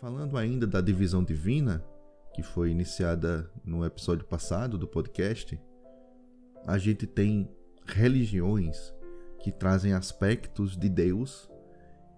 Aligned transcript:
falando 0.00 0.36
ainda 0.36 0.66
da 0.66 0.80
divisão 0.80 1.22
divina, 1.22 1.84
que 2.34 2.42
foi 2.42 2.70
iniciada 2.70 3.50
no 3.64 3.84
episódio 3.84 4.24
passado 4.24 4.76
do 4.76 4.86
podcast, 4.86 5.60
a 6.66 6.78
gente 6.78 7.06
tem 7.06 7.48
religiões 7.86 8.92
que 9.40 9.52
trazem 9.52 9.92
aspectos 9.92 10.76
de 10.76 10.88
Deus 10.88 11.48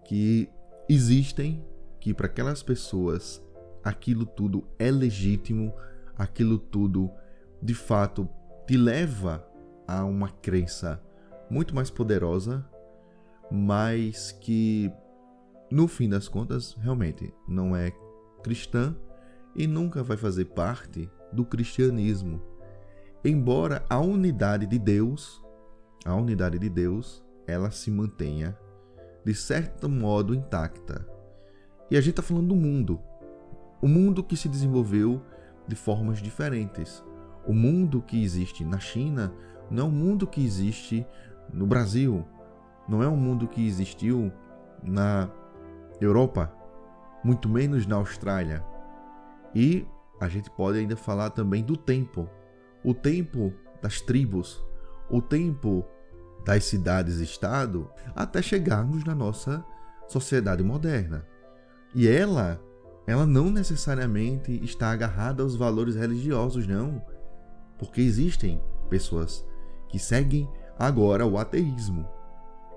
que 0.04 0.48
existem, 0.88 1.64
que 2.00 2.14
para 2.14 2.26
aquelas 2.26 2.62
pessoas 2.62 3.42
aquilo 3.82 4.24
tudo 4.24 4.66
é 4.78 4.90
legítimo, 4.90 5.74
aquilo 6.16 6.58
tudo 6.58 7.10
de 7.60 7.74
fato 7.74 8.28
te 8.66 8.76
leva 8.76 9.46
a 9.86 10.04
uma 10.04 10.28
crença 10.28 11.02
muito 11.50 11.74
mais 11.74 11.90
poderosa, 11.90 12.64
mas 13.50 14.32
que 14.32 14.92
no 15.70 15.88
fim 15.88 16.08
das 16.08 16.28
contas 16.28 16.76
realmente 16.80 17.34
não 17.48 17.74
é 17.74 17.92
cristã 18.42 18.94
e 19.54 19.66
nunca 19.66 20.02
vai 20.02 20.16
fazer 20.16 20.46
parte 20.46 21.10
do 21.32 21.44
cristianismo. 21.44 22.40
Embora 23.24 23.84
a 23.88 23.98
unidade 23.98 24.66
de 24.66 24.78
Deus 24.78 25.42
a 26.04 26.14
unidade 26.14 26.58
de 26.58 26.68
Deus 26.68 27.24
ela 27.46 27.70
se 27.70 27.90
mantenha 27.90 28.56
de 29.24 29.34
certo 29.34 29.88
modo 29.88 30.32
intacta. 30.32 31.04
E 31.90 31.96
a 31.96 32.00
gente 32.00 32.10
está 32.10 32.22
falando 32.22 32.48
do 32.48 32.54
mundo. 32.54 33.00
O 33.82 33.88
mundo 33.88 34.22
que 34.22 34.36
se 34.36 34.48
desenvolveu 34.48 35.20
de 35.66 35.74
formas 35.74 36.18
diferentes. 36.18 37.04
O 37.44 37.52
mundo 37.52 38.00
que 38.02 38.22
existe 38.22 38.64
na 38.64 38.78
China 38.78 39.32
não 39.68 39.84
é 39.84 39.88
o 39.88 39.90
mundo 39.90 40.28
que 40.28 40.44
existe 40.44 41.04
no 41.52 41.66
Brasil. 41.66 42.24
Não 42.88 43.02
é 43.02 43.08
o 43.08 43.16
mundo 43.16 43.48
que 43.48 43.66
existiu 43.66 44.32
na 44.80 45.28
Europa, 46.00 46.52
muito 47.24 47.48
menos 47.48 47.86
na 47.86 47.96
Austrália. 47.96 48.64
E 49.54 49.86
a 50.20 50.28
gente 50.28 50.50
pode 50.50 50.78
ainda 50.78 50.96
falar 50.96 51.30
também 51.30 51.62
do 51.62 51.76
tempo. 51.76 52.28
O 52.84 52.94
tempo 52.94 53.52
das 53.82 54.00
tribos, 54.00 54.64
o 55.10 55.20
tempo 55.20 55.84
das 56.44 56.64
cidades-estado 56.64 57.90
até 58.14 58.40
chegarmos 58.40 59.04
na 59.04 59.14
nossa 59.14 59.64
sociedade 60.06 60.62
moderna. 60.62 61.26
E 61.94 62.06
ela, 62.06 62.60
ela 63.06 63.26
não 63.26 63.50
necessariamente 63.50 64.52
está 64.64 64.90
agarrada 64.90 65.42
aos 65.42 65.56
valores 65.56 65.96
religiosos, 65.96 66.66
não. 66.66 67.02
Porque 67.78 68.00
existem 68.00 68.62
pessoas 68.88 69.46
que 69.88 69.98
seguem 69.98 70.48
agora 70.78 71.26
o 71.26 71.38
ateísmo. 71.38 72.08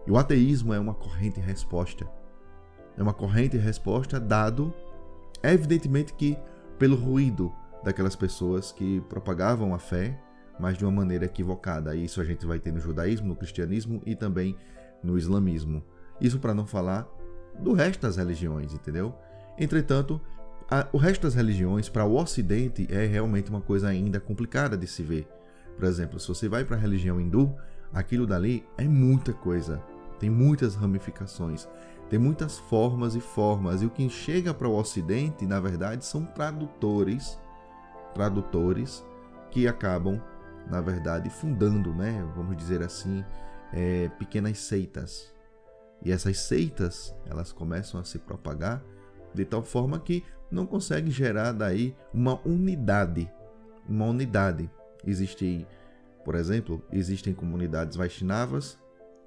E 0.08 0.11
o 0.11 0.17
ateísmo 0.17 0.73
é 0.73 0.80
uma 0.80 0.94
corrente 0.94 1.39
resposta. 1.39 2.19
É 2.98 3.04
uma 3.04 3.14
corrente 3.14 3.58
resposta 3.58 4.20
dado, 4.20 4.73
evidentemente 5.42 6.14
que 6.14 6.38
pelo 6.78 6.95
ruído 6.95 7.52
daquelas 7.84 8.16
pessoas 8.16 8.72
que 8.72 9.02
propagavam 9.02 9.73
a 9.73 9.80
fé 9.80 10.20
mas 10.59 10.78
de 10.78 10.84
uma 10.84 10.92
maneira 10.92 11.26
equivocada. 11.26 11.95
Isso 11.95 12.20
a 12.20 12.26
gente 12.26 12.45
vai 12.45 12.60
ter 12.60 12.72
no 12.72 12.80
judaísmo, 12.80 13.30
no 13.30 13.36
cristianismo 13.36 14.02
e 14.06 14.14
também 14.14 14.56
no 15.02 15.17
islamismo. 15.17 15.82
Isso 16.20 16.38
para 16.38 16.54
não 16.54 16.67
falar 16.67 17.08
do 17.58 17.73
resto 17.73 18.02
das 18.02 18.17
religiões, 18.17 18.73
entendeu? 18.73 19.16
Entretanto, 19.58 20.20
a, 20.70 20.86
o 20.92 20.98
resto 20.98 21.23
das 21.23 21.34
religiões 21.34 21.88
para 21.88 22.06
o 22.06 22.16
Ocidente 22.16 22.86
é 22.92 23.06
realmente 23.06 23.50
uma 23.50 23.62
coisa 23.62 23.88
ainda 23.88 24.20
complicada 24.20 24.78
de 24.78 24.86
se 24.86 25.02
ver. 25.02 25.28
Por 25.78 25.86
exemplo, 25.86 26.20
se 26.20 26.28
você 26.28 26.50
vai 26.50 26.66
para 26.66 26.76
a 26.76 26.80
religião 26.80 27.20
hindu, 27.20 27.56
aquilo 27.94 28.28
dali 28.28 28.66
é 28.78 28.84
muita 28.84 29.32
coisa, 29.32 29.82
tem 30.20 30.30
muitas 30.30 30.76
ramificações, 30.76 31.67
tem 32.10 32.20
muitas 32.20 32.58
formas 32.58 33.16
e 33.16 33.20
formas. 33.20 33.82
E 33.82 33.86
o 33.86 33.90
que 33.90 34.10
chega 34.10 34.54
para 34.54 34.68
o 34.68 34.76
Ocidente, 34.76 35.46
na 35.46 35.60
verdade, 35.60 36.06
são 36.06 36.26
tradutores, 36.26 37.39
tradutores 38.14 39.06
que 39.52 39.67
acabam 39.67 40.22
na 40.70 40.82
verdade, 40.82 41.30
fundando, 41.30 41.94
né, 41.94 42.23
vamos 42.36 42.56
dizer 42.56 42.82
assim, 42.83 43.26
é, 43.73 44.08
pequenas 44.20 44.60
seitas. 44.60 45.33
E 46.04 46.11
essas 46.11 46.39
seitas, 46.39 47.14
elas 47.26 47.52
começam 47.52 48.00
a 48.00 48.04
se 48.04 48.20
propagar 48.20 48.82
de 49.33 49.44
tal 49.45 49.64
forma 49.64 50.00
que 50.00 50.23
não 50.50 50.66
consegue 50.66 51.12
gerar 51.12 51.52
daí 51.52 51.95
uma 52.14 52.39
unidade, 52.48 53.30
uma 53.88 54.06
unidade. 54.06 54.70
Existe, 55.06 55.67
por 56.23 56.36
exemplo, 56.36 56.82
existem 56.92 57.33
comunidades 57.33 57.98
Vaishnavas 57.98 58.78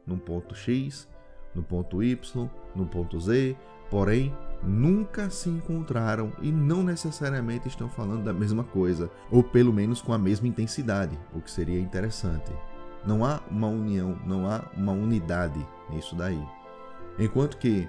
no 0.06 0.16
ponto 0.16 0.54
X, 0.54 1.08
no 1.54 1.62
ponto 1.62 2.02
Y, 2.02 2.50
no 2.74 2.86
ponto 2.86 3.20
Z, 3.20 3.56
porém 3.90 4.34
nunca 4.62 5.28
se 5.28 5.48
encontraram 5.48 6.32
e 6.40 6.50
não 6.52 6.82
necessariamente 6.82 7.68
estão 7.68 7.88
falando 7.88 8.24
da 8.24 8.32
mesma 8.32 8.64
coisa, 8.64 9.10
ou 9.30 9.42
pelo 9.42 9.72
menos 9.72 10.00
com 10.00 10.12
a 10.12 10.18
mesma 10.18 10.48
intensidade, 10.48 11.18
o 11.34 11.40
que 11.40 11.50
seria 11.50 11.80
interessante. 11.80 12.52
Não 13.04 13.24
há 13.24 13.40
uma 13.50 13.66
união, 13.66 14.18
não 14.24 14.46
há 14.48 14.70
uma 14.76 14.92
unidade 14.92 15.66
nisso 15.90 16.14
daí. 16.14 16.42
Enquanto 17.18 17.56
que 17.58 17.88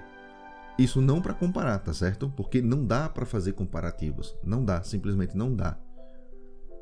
isso 0.76 1.00
não 1.00 1.22
para 1.22 1.32
comparar, 1.32 1.78
tá 1.78 1.92
certo? 1.92 2.28
Porque 2.36 2.60
não 2.60 2.84
dá 2.84 3.08
para 3.08 3.24
fazer 3.24 3.52
comparativos, 3.52 4.36
não 4.42 4.64
dá, 4.64 4.82
simplesmente 4.82 5.36
não 5.36 5.54
dá. 5.54 5.78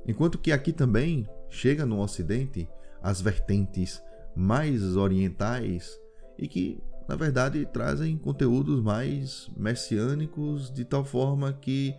Enquanto 0.07 0.39
que 0.39 0.51
aqui 0.51 0.73
também 0.73 1.29
chega 1.49 1.85
no 1.85 2.01
ocidente 2.01 2.69
as 3.03 3.21
vertentes 3.21 4.03
mais 4.35 4.97
orientais 4.97 6.01
e 6.39 6.49
que 6.49 6.83
na 7.09 7.17
verdade 7.17 7.67
trazem 7.67 8.17
conteúdos 8.17 8.83
mais 8.83 9.51
messiânicos 9.57 10.73
de 10.73 10.85
tal 10.85 11.05
forma 11.05 11.53
que, 11.53 11.95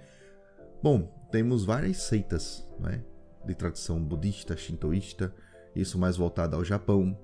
bom, 0.81 1.11
temos 1.31 1.65
várias 1.65 1.97
seitas 1.97 2.67
né, 2.79 3.03
de 3.45 3.55
tradição 3.55 4.03
budista, 4.03 4.55
shintoísta, 4.55 5.33
isso 5.75 5.97
mais 5.97 6.17
voltada 6.17 6.55
ao 6.55 6.63
Japão, 6.63 7.17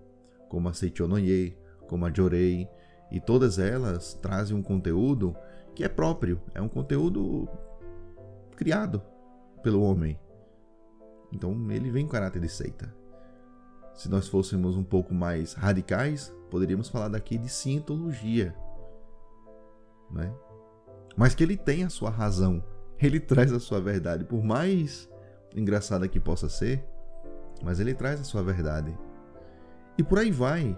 como 0.48 0.68
a 0.68 0.74
Seichonoye, 0.74 1.58
como 1.88 2.06
a 2.06 2.14
Jorei, 2.14 2.68
e 3.12 3.20
todas 3.20 3.60
elas 3.60 4.14
trazem 4.16 4.56
um 4.56 4.62
conteúdo 4.62 5.36
que 5.76 5.84
é 5.84 5.90
próprio, 5.90 6.42
é 6.54 6.62
um 6.62 6.68
conteúdo 6.68 7.48
criado 8.56 9.02
pelo 9.64 9.82
homem. 9.82 10.20
Então 11.32 11.54
ele 11.72 11.92
vem 11.92 12.06
em 12.06 12.08
caráter 12.08 12.42
de 12.42 12.50
seita. 12.50 12.99
Se 14.00 14.10
nós 14.10 14.28
fôssemos 14.28 14.76
um 14.76 14.84
pouco 14.84 15.14
mais 15.14 15.54
radicais, 15.54 16.34
Poderíamos 16.50 16.90
falar 16.90 17.10
daqui 17.10 17.38
de 17.38 17.48
cientologia. 17.48 18.56
Né? 20.12 20.34
Mas 21.16 21.36
que 21.36 21.44
ele 21.44 21.56
tem 21.56 21.84
a 21.84 21.90
sua 21.90 22.10
razão, 22.10 22.64
ele 23.00 23.20
traz 23.22 23.54
a 23.54 23.60
sua 23.60 23.80
verdade, 23.80 24.24
por 24.24 24.44
mais 24.44 25.10
engraçada 25.56 26.08
que 26.08 26.20
possa 26.20 26.50
ser, 26.50 26.84
mas 27.64 27.80
ele 27.80 27.94
traz 27.94 28.20
a 28.20 28.24
sua 28.24 28.42
verdade. 28.42 28.98
E 29.98 30.04
por 30.04 30.18
aí 30.18 30.32
vai. 30.32 30.78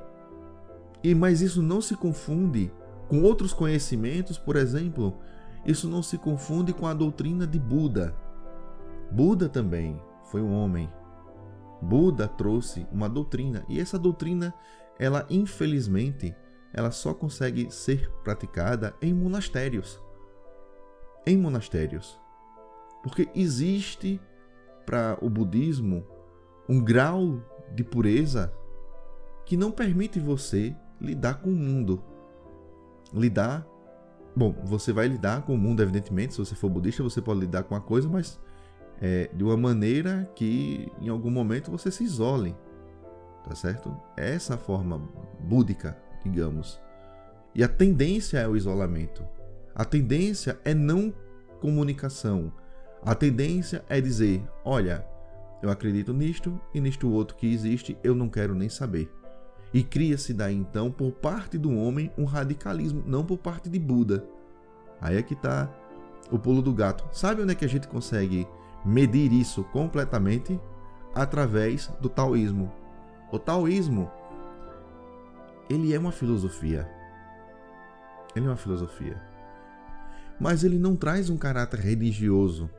E 1.04 1.16
mas 1.16 1.42
isso 1.42 1.62
não 1.62 1.82
se 1.82 1.96
confunde 1.96 2.72
com 3.08 3.22
outros 3.24 3.54
conhecimentos, 3.54 4.38
por 4.38 4.56
exemplo, 4.56 5.18
isso 5.66 5.88
não 5.88 6.04
se 6.04 6.18
confunde 6.18 6.74
com 6.74 6.88
a 6.88 6.94
doutrina 6.94 7.48
de 7.48 7.60
Buda. 7.60 8.16
Buda 9.12 9.48
também 9.48 10.02
foi 10.26 10.42
um 10.42 10.54
homem. 10.54 10.90
Buda 11.82 12.28
trouxe 12.28 12.86
uma 12.92 13.10
doutrina, 13.10 13.66
e 13.68 13.80
essa 13.80 13.98
doutrina 13.98 14.54
ela 15.02 15.26
infelizmente, 15.32 16.36
ela 16.72 16.92
só 16.92 17.12
consegue 17.12 17.72
ser 17.72 18.08
praticada 18.24 18.96
em 19.02 19.12
monastérios. 19.12 20.00
Em 21.26 21.36
monastérios. 21.36 22.20
Porque 23.02 23.28
existe 23.34 24.22
para 24.86 25.18
o 25.20 25.28
budismo 25.28 26.06
um 26.70 26.80
grau 26.84 27.42
de 27.74 27.84
pureza 27.84 28.54
que 29.46 29.58
não 29.58 29.72
permite 29.72 30.20
você 30.20 30.76
lidar 31.00 31.42
com 31.42 31.50
o 31.50 31.56
mundo. 31.56 32.04
Lidar. 33.12 33.66
Bom, 34.36 34.54
você 34.64 34.94
vai 34.94 35.08
lidar 35.08 35.42
com 35.42 35.56
o 35.56 35.58
mundo, 35.58 35.82
evidentemente. 35.82 36.34
Se 36.34 36.40
você 36.40 36.54
for 36.54 36.70
budista, 36.70 37.02
você 37.02 37.22
pode 37.22 37.40
lidar 37.40 37.64
com 37.64 37.76
a 37.76 37.82
coisa, 37.82 38.08
mas 38.08 38.40
é, 39.02 39.30
de 39.34 39.44
uma 39.44 39.58
maneira 39.58 40.30
que 40.36 40.92
em 41.02 41.10
algum 41.10 41.32
momento 41.32 41.72
você 41.72 41.90
se 41.92 42.04
isole 42.04 42.56
tá 43.44 43.56
certo? 43.56 43.96
É 44.16 44.34
essa 44.34 44.58
forma 44.58 45.02
búdica, 45.40 45.98
digamos. 46.24 46.80
E 47.54 47.64
a 47.64 47.68
tendência 47.68 48.40
é 48.40 48.48
o 48.48 48.56
isolamento. 48.56 49.26
A 49.76 49.84
tendência 49.84 50.60
é 50.64 50.74
não 50.74 51.14
comunicação. 51.60 52.52
A 53.04 53.16
tendência 53.16 53.84
é 53.90 54.00
dizer: 54.00 54.44
olha, 54.64 55.06
eu 55.62 55.70
acredito 55.70 56.14
nisto 56.14 56.60
e 56.74 56.80
nisto 56.80 57.12
outro 57.12 57.36
que 57.36 57.52
existe, 57.52 57.98
eu 58.04 58.16
não 58.16 58.30
quero 58.30 58.56
nem 58.56 58.70
saber. 58.70 59.12
E 59.74 59.84
cria-se 59.84 60.34
daí 60.34 60.56
então, 60.56 60.92
por 60.92 61.12
parte 61.14 61.58
do 61.58 61.74
homem, 61.74 62.12
um 62.18 62.26
radicalismo, 62.26 63.04
não 63.06 63.26
por 63.26 63.38
parte 63.38 63.70
de 63.70 63.80
Buda. 63.80 64.26
Aí 65.00 65.18
é 65.18 65.24
que 65.24 65.34
está 65.34 65.74
o 66.30 66.38
pulo 66.38 66.62
do 66.62 66.74
gato. 66.74 67.08
Sabe 67.12 67.42
onde 67.42 67.54
é 67.54 67.56
que 67.56 67.66
a 67.66 67.70
gente 67.70 67.88
consegue 67.88 68.46
medir 68.86 69.32
isso 69.32 69.64
completamente? 69.66 70.60
Através 71.14 71.88
do 72.00 72.08
taoísmo. 72.10 72.72
O 73.32 73.38
taoísmo, 73.40 74.10
ele 75.70 75.94
é 75.94 76.00
uma 76.00 76.12
filosofia. 76.12 76.90
Ele 78.36 78.46
é 78.46 78.50
uma 78.50 78.58
filosofia. 78.58 79.22
mas 80.40 80.64
ele 80.64 80.80
não 80.80 80.96
traz 80.96 81.30
um 81.30 81.38
caráter 81.38 81.80
religioso. 81.80 82.70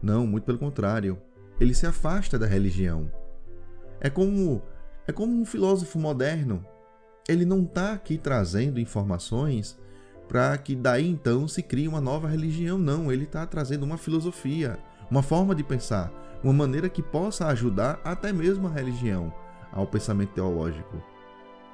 Não, 0.00 0.26
muito 0.26 0.44
pelo 0.44 0.58
contrário. 0.58 1.18
Ele 1.58 1.74
se 1.74 1.86
afasta 1.86 2.38
da 2.38 2.46
religião. 2.46 3.10
É 4.00 4.08
como 4.08 4.62
é 5.06 5.12
como 5.12 5.38
um 5.40 5.44
filósofo 5.44 5.98
moderno. 5.98 6.64
Ele 7.28 7.44
não 7.44 7.62
está 7.62 7.94
aqui 7.94 8.16
trazendo 8.16 8.78
informações 8.78 9.78
para 10.28 10.56
que 10.56 10.76
daí 10.76 11.08
então 11.08 11.48
se 11.48 11.62
crie 11.62 11.88
uma 11.88 12.00
nova 12.00 12.28
religião. 12.28 12.78
Não, 12.78 13.10
ele 13.10 13.24
está 13.24 13.46
trazendo 13.46 13.84
uma 13.84 13.98
filosofia, 13.98 14.78
uma 15.10 15.22
forma 15.22 15.54
de 15.54 15.62
pensar, 15.62 16.12
uma 16.42 16.52
maneira 16.52 16.88
que 16.88 17.02
possa 17.02 17.46
ajudar 17.48 18.00
até 18.04 18.32
mesmo 18.32 18.66
a 18.66 18.70
religião 18.70 19.32
ao 19.72 19.86
pensamento 19.86 20.34
teológico. 20.34 21.02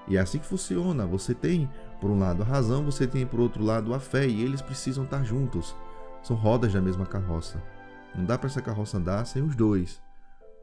E 0.08 0.16
é 0.16 0.20
assim 0.20 0.38
que 0.38 0.46
funciona. 0.46 1.06
Você 1.06 1.34
tem, 1.34 1.70
por 2.00 2.10
um 2.10 2.18
lado, 2.18 2.42
a 2.42 2.46
razão, 2.46 2.84
você 2.84 3.06
tem, 3.06 3.26
por 3.26 3.38
outro 3.38 3.62
lado, 3.62 3.94
a 3.94 4.00
fé, 4.00 4.26
e 4.26 4.42
eles 4.42 4.62
precisam 4.62 5.04
estar 5.04 5.22
juntos. 5.24 5.76
São 6.22 6.34
rodas 6.34 6.72
da 6.72 6.80
mesma 6.80 7.06
carroça. 7.06 7.62
Não 8.14 8.24
dá 8.24 8.36
para 8.36 8.48
essa 8.48 8.60
carroça 8.60 8.96
andar 8.96 9.24
sem 9.26 9.42
os 9.42 9.54
dois. 9.54 10.02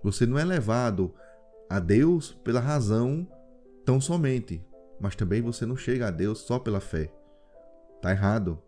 Você 0.04 0.26
não 0.26 0.38
é 0.38 0.44
levado 0.44 1.14
a 1.70 1.80
Deus 1.80 2.34
pela 2.44 2.60
razão 2.60 3.28
tão 3.86 4.02
somente, 4.02 4.66
mas 5.00 5.16
também 5.16 5.42
você 5.42 5.66
não 5.66 5.76
chega 5.76 6.08
a 6.08 6.12
Deus 6.12 6.40
só 6.40 6.60
pela 6.60 6.80
fé. 6.80 7.12
Tá 8.02 8.12
errado. 8.12 8.62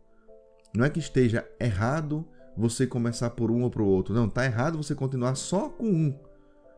Não 0.73 0.85
é 0.85 0.89
que 0.89 0.99
esteja 0.99 1.47
errado 1.59 2.27
você 2.59 2.85
começar 2.85 3.29
por 3.29 3.49
um 3.49 3.63
ou 3.63 3.71
por 3.71 3.81
outro. 3.81 4.13
Não, 4.13 4.29
tá 4.29 4.43
errado 4.43 4.77
você 4.77 4.93
continuar 4.93 5.35
só 5.35 5.69
com 5.69 5.85
um. 5.85 6.19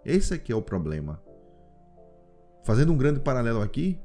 Esse 0.06 0.32
aqui 0.32 0.52
é 0.52 0.56
o 0.56 0.62
problema. 0.62 1.20
Fazendo 2.64 2.94
um 2.94 2.98
grande 2.98 3.20
paralelo 3.20 3.62
aqui, 3.64 4.00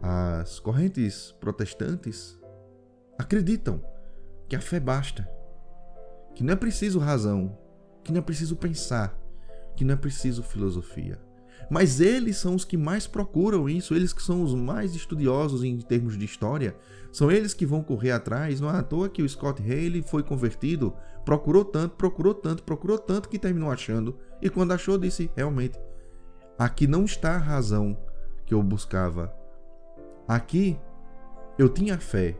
as 0.00 0.60
correntes 0.60 1.32
protestantes 1.40 2.38
acreditam 3.18 3.82
que 4.48 4.54
a 4.54 4.60
fé 4.60 4.78
basta, 4.78 5.28
que 6.32 6.44
não 6.44 6.52
é 6.52 6.56
preciso 6.56 7.00
razão, 7.00 7.58
que 8.04 8.12
não 8.12 8.20
é 8.20 8.22
preciso 8.22 8.54
pensar, 8.54 9.18
que 9.74 9.84
não 9.84 9.94
é 9.94 9.96
preciso 9.96 10.44
filosofia. 10.44 11.20
Mas 11.70 12.00
eles 12.00 12.36
são 12.36 12.54
os 12.54 12.64
que 12.64 12.76
mais 12.76 13.06
procuram 13.06 13.68
isso, 13.68 13.94
eles 13.94 14.12
que 14.12 14.22
são 14.22 14.42
os 14.42 14.54
mais 14.54 14.94
estudiosos 14.94 15.64
em 15.64 15.78
termos 15.78 16.18
de 16.18 16.24
história, 16.24 16.76
são 17.10 17.30
eles 17.30 17.54
que 17.54 17.66
vão 17.66 17.82
correr 17.82 18.12
atrás. 18.12 18.60
Não 18.60 18.70
é 18.70 18.78
à 18.78 18.82
toa 18.82 19.08
que 19.08 19.22
o 19.22 19.28
Scott 19.28 19.62
Haley 19.62 20.02
foi 20.02 20.22
convertido, 20.22 20.94
procurou 21.24 21.64
tanto, 21.64 21.96
procurou 21.96 22.34
tanto, 22.34 22.62
procurou 22.62 22.98
tanto 22.98 23.28
que 23.28 23.38
terminou 23.38 23.70
achando, 23.70 24.16
e 24.40 24.48
quando 24.48 24.72
achou 24.72 24.98
disse: 24.98 25.30
realmente, 25.36 25.78
aqui 26.58 26.86
não 26.86 27.04
está 27.04 27.34
a 27.34 27.38
razão 27.38 27.96
que 28.46 28.54
eu 28.54 28.62
buscava. 28.62 29.32
Aqui 30.26 30.78
eu 31.58 31.68
tinha 31.68 31.98
fé, 31.98 32.36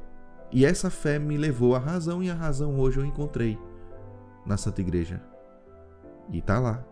e 0.50 0.64
essa 0.64 0.90
fé 0.90 1.18
me 1.18 1.36
levou 1.36 1.75
à 1.75 1.78
razão, 1.78 2.22
e 2.22 2.30
a 2.30 2.34
razão 2.34 2.78
hoje 2.78 2.98
eu 2.98 3.04
encontrei 3.04 3.58
na 4.46 4.56
Santa 4.56 4.80
Igreja. 4.80 5.20
E 6.30 6.38
está 6.38 6.58
lá 6.58 6.84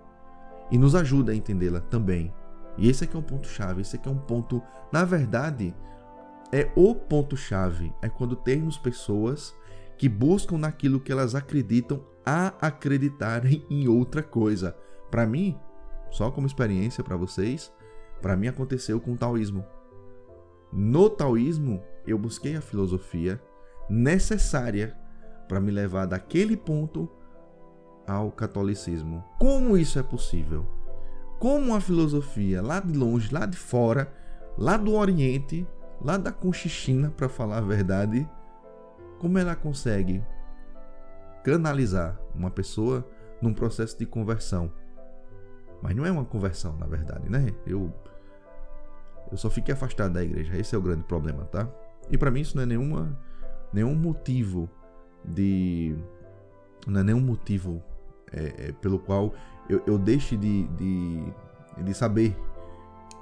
e 0.70 0.78
nos 0.78 0.94
ajuda 0.94 1.32
a 1.32 1.34
entendê-la 1.34 1.80
também. 1.80 2.32
E 2.76 2.88
esse 2.88 3.04
aqui 3.04 3.16
é 3.16 3.18
um 3.18 3.22
ponto 3.22 3.48
chave, 3.48 3.82
esse 3.82 3.96
aqui 3.96 4.08
é 4.08 4.12
um 4.12 4.18
ponto, 4.18 4.62
na 4.92 5.04
verdade, 5.04 5.74
é 6.52 6.70
o 6.74 6.94
ponto 6.94 7.36
chave, 7.36 7.92
é 8.00 8.08
quando 8.08 8.36
temos 8.36 8.78
pessoas 8.78 9.54
que 9.98 10.08
buscam 10.08 10.56
naquilo 10.56 11.00
que 11.00 11.12
elas 11.12 11.34
acreditam 11.34 12.02
a 12.24 12.54
acreditarem 12.60 13.64
em 13.70 13.88
outra 13.88 14.22
coisa. 14.22 14.76
Para 15.10 15.26
mim, 15.26 15.58
só 16.10 16.30
como 16.30 16.46
experiência 16.46 17.04
para 17.04 17.16
vocês, 17.16 17.72
para 18.22 18.36
mim 18.36 18.48
aconteceu 18.48 19.00
com 19.00 19.12
o 19.12 19.16
taoísmo. 19.16 19.64
No 20.72 21.10
taoísmo, 21.10 21.82
eu 22.06 22.16
busquei 22.16 22.56
a 22.56 22.60
filosofia 22.60 23.40
necessária 23.88 24.96
para 25.48 25.60
me 25.60 25.70
levar 25.70 26.06
daquele 26.06 26.56
ponto 26.56 27.10
ao 28.10 28.32
catolicismo. 28.32 29.24
Como 29.38 29.78
isso 29.78 29.98
é 29.98 30.02
possível? 30.02 30.66
Como 31.38 31.74
a 31.74 31.80
filosofia 31.80 32.60
lá 32.60 32.80
de 32.80 32.92
longe, 32.92 33.32
lá 33.32 33.46
de 33.46 33.56
fora, 33.56 34.12
lá 34.58 34.76
do 34.76 34.94
Oriente, 34.94 35.66
lá 36.02 36.16
da 36.16 36.32
Conchichina, 36.32 37.10
para 37.10 37.28
falar 37.28 37.58
a 37.58 37.62
verdade, 37.62 38.28
como 39.20 39.38
ela 39.38 39.54
consegue 39.54 40.24
canalizar 41.44 42.20
uma 42.34 42.50
pessoa 42.50 43.06
num 43.40 43.54
processo 43.54 43.96
de 43.96 44.06
conversão? 44.06 44.72
Mas 45.80 45.94
não 45.94 46.04
é 46.04 46.10
uma 46.10 46.24
conversão, 46.24 46.76
na 46.76 46.86
verdade, 46.86 47.30
né? 47.30 47.54
Eu 47.64 47.94
eu 49.30 49.36
só 49.36 49.48
fiquei 49.48 49.72
afastado 49.72 50.14
da 50.14 50.24
igreja. 50.24 50.56
Esse 50.56 50.74
é 50.74 50.78
o 50.78 50.82
grande 50.82 51.04
problema, 51.04 51.44
tá? 51.44 51.68
E 52.10 52.18
para 52.18 52.32
mim 52.32 52.40
isso 52.40 52.56
não 52.56 52.64
é 52.64 52.66
nenhuma 52.66 53.16
nenhum 53.72 53.94
motivo 53.94 54.68
de 55.24 55.96
não 56.88 57.00
é 57.00 57.04
nenhum 57.04 57.20
motivo 57.20 57.80
é, 58.32 58.68
é, 58.68 58.72
pelo 58.72 58.98
qual 58.98 59.34
eu, 59.68 59.82
eu 59.86 59.98
deixe 59.98 60.36
de, 60.36 60.66
de, 60.68 61.32
de 61.84 61.94
saber 61.94 62.36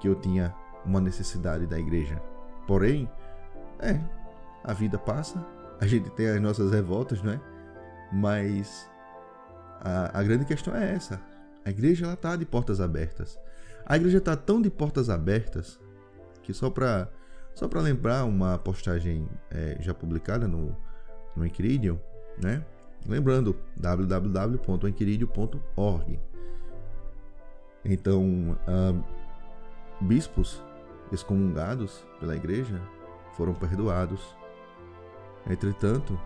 que 0.00 0.08
eu 0.08 0.14
tinha 0.14 0.54
uma 0.84 1.00
necessidade 1.00 1.66
da 1.66 1.78
igreja. 1.78 2.20
Porém, 2.66 3.10
é, 3.80 4.00
a 4.64 4.72
vida 4.72 4.98
passa, 4.98 5.44
a 5.80 5.86
gente 5.86 6.10
tem 6.10 6.28
as 6.28 6.40
nossas 6.40 6.72
revoltas, 6.72 7.22
não 7.22 7.32
é? 7.32 7.40
Mas 8.12 8.90
a, 9.80 10.18
a 10.18 10.22
grande 10.22 10.44
questão 10.44 10.74
é 10.74 10.94
essa. 10.94 11.20
A 11.64 11.70
igreja 11.70 12.06
ela 12.06 12.16
tá 12.16 12.36
de 12.36 12.46
portas 12.46 12.80
abertas. 12.80 13.38
A 13.84 13.96
igreja 13.96 14.18
está 14.18 14.36
tão 14.36 14.60
de 14.60 14.70
portas 14.70 15.10
abertas 15.10 15.78
que 16.42 16.52
só 16.52 16.70
para 16.70 17.08
só 17.54 17.66
para 17.66 17.80
lembrar 17.80 18.24
uma 18.24 18.56
postagem 18.56 19.28
é, 19.50 19.76
já 19.80 19.92
publicada 19.92 20.46
no 20.46 20.76
no 21.36 21.44
né? 22.42 22.64
Lembrando, 23.06 23.54
www.enquiridio.org. 23.76 26.18
Então, 27.84 28.58
uh, 28.66 29.04
bispos 30.00 30.62
excomungados 31.12 32.04
pela 32.20 32.36
igreja 32.36 32.80
foram 33.36 33.54
perdoados. 33.54 34.36
Entretanto, 35.48 36.18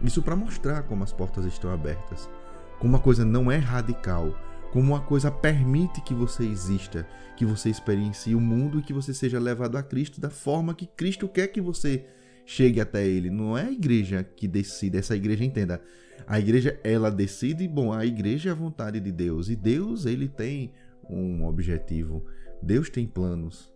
isso 0.00 0.22
para 0.22 0.36
mostrar 0.36 0.82
como 0.84 1.04
as 1.04 1.12
portas 1.12 1.44
estão 1.44 1.70
abertas, 1.70 2.30
como 2.78 2.96
a 2.96 3.00
coisa 3.00 3.24
não 3.24 3.50
é 3.50 3.56
radical, 3.56 4.34
como 4.72 4.92
uma 4.92 5.00
coisa 5.00 5.30
permite 5.30 6.00
que 6.00 6.14
você 6.14 6.44
exista, 6.44 7.06
que 7.36 7.44
você 7.44 7.70
experiencie 7.70 8.34
o 8.34 8.40
mundo 8.40 8.78
e 8.78 8.82
que 8.82 8.92
você 8.92 9.14
seja 9.14 9.38
levado 9.38 9.76
a 9.76 9.82
Cristo 9.82 10.20
da 10.20 10.30
forma 10.30 10.74
que 10.74 10.86
Cristo 10.86 11.28
quer 11.28 11.48
que 11.48 11.60
você 11.60 12.06
chegue 12.44 12.80
até 12.80 13.06
ele. 13.06 13.30
Não 13.30 13.56
é 13.56 13.62
a 13.66 13.72
igreja 13.72 14.22
que 14.22 14.46
decide, 14.46 14.98
essa 14.98 15.16
igreja 15.16 15.44
entenda. 15.44 15.80
A 16.26 16.38
igreja, 16.38 16.78
ela 16.82 17.10
decide, 17.10 17.68
bom, 17.68 17.92
a 17.92 18.04
igreja 18.04 18.50
é 18.50 18.52
a 18.52 18.56
vontade 18.56 18.98
de 19.00 19.12
Deus. 19.12 19.48
E 19.48 19.56
Deus, 19.56 20.06
ele 20.06 20.28
tem 20.28 20.72
um 21.08 21.44
objetivo. 21.46 22.24
Deus 22.62 22.88
tem 22.88 23.06
planos. 23.06 23.72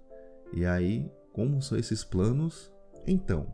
E 0.52 0.64
aí, 0.64 1.10
como 1.32 1.60
são 1.60 1.78
esses 1.78 2.04
planos? 2.04 2.72
Então, 3.06 3.52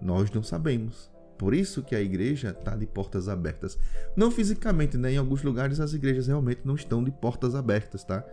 nós 0.00 0.30
não 0.30 0.42
sabemos. 0.42 1.10
Por 1.38 1.54
isso 1.54 1.82
que 1.82 1.94
a 1.94 2.00
igreja 2.00 2.50
está 2.50 2.74
de 2.74 2.86
portas 2.86 3.28
abertas. 3.28 3.78
Não 4.16 4.30
fisicamente, 4.30 4.96
né? 4.96 5.12
Em 5.12 5.16
alguns 5.18 5.42
lugares 5.42 5.80
as 5.80 5.92
igrejas 5.92 6.26
realmente 6.26 6.62
não 6.64 6.74
estão 6.74 7.04
de 7.04 7.10
portas 7.10 7.54
abertas, 7.54 8.04
tá? 8.04 8.24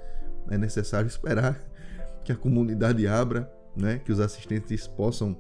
É 0.50 0.58
necessário 0.58 1.08
esperar 1.08 1.62
que 2.24 2.32
a 2.32 2.36
comunidade 2.36 3.06
abra, 3.06 3.52
né? 3.76 4.00
Que 4.00 4.12
os 4.12 4.20
assistentes 4.20 4.88
possam 4.88 5.36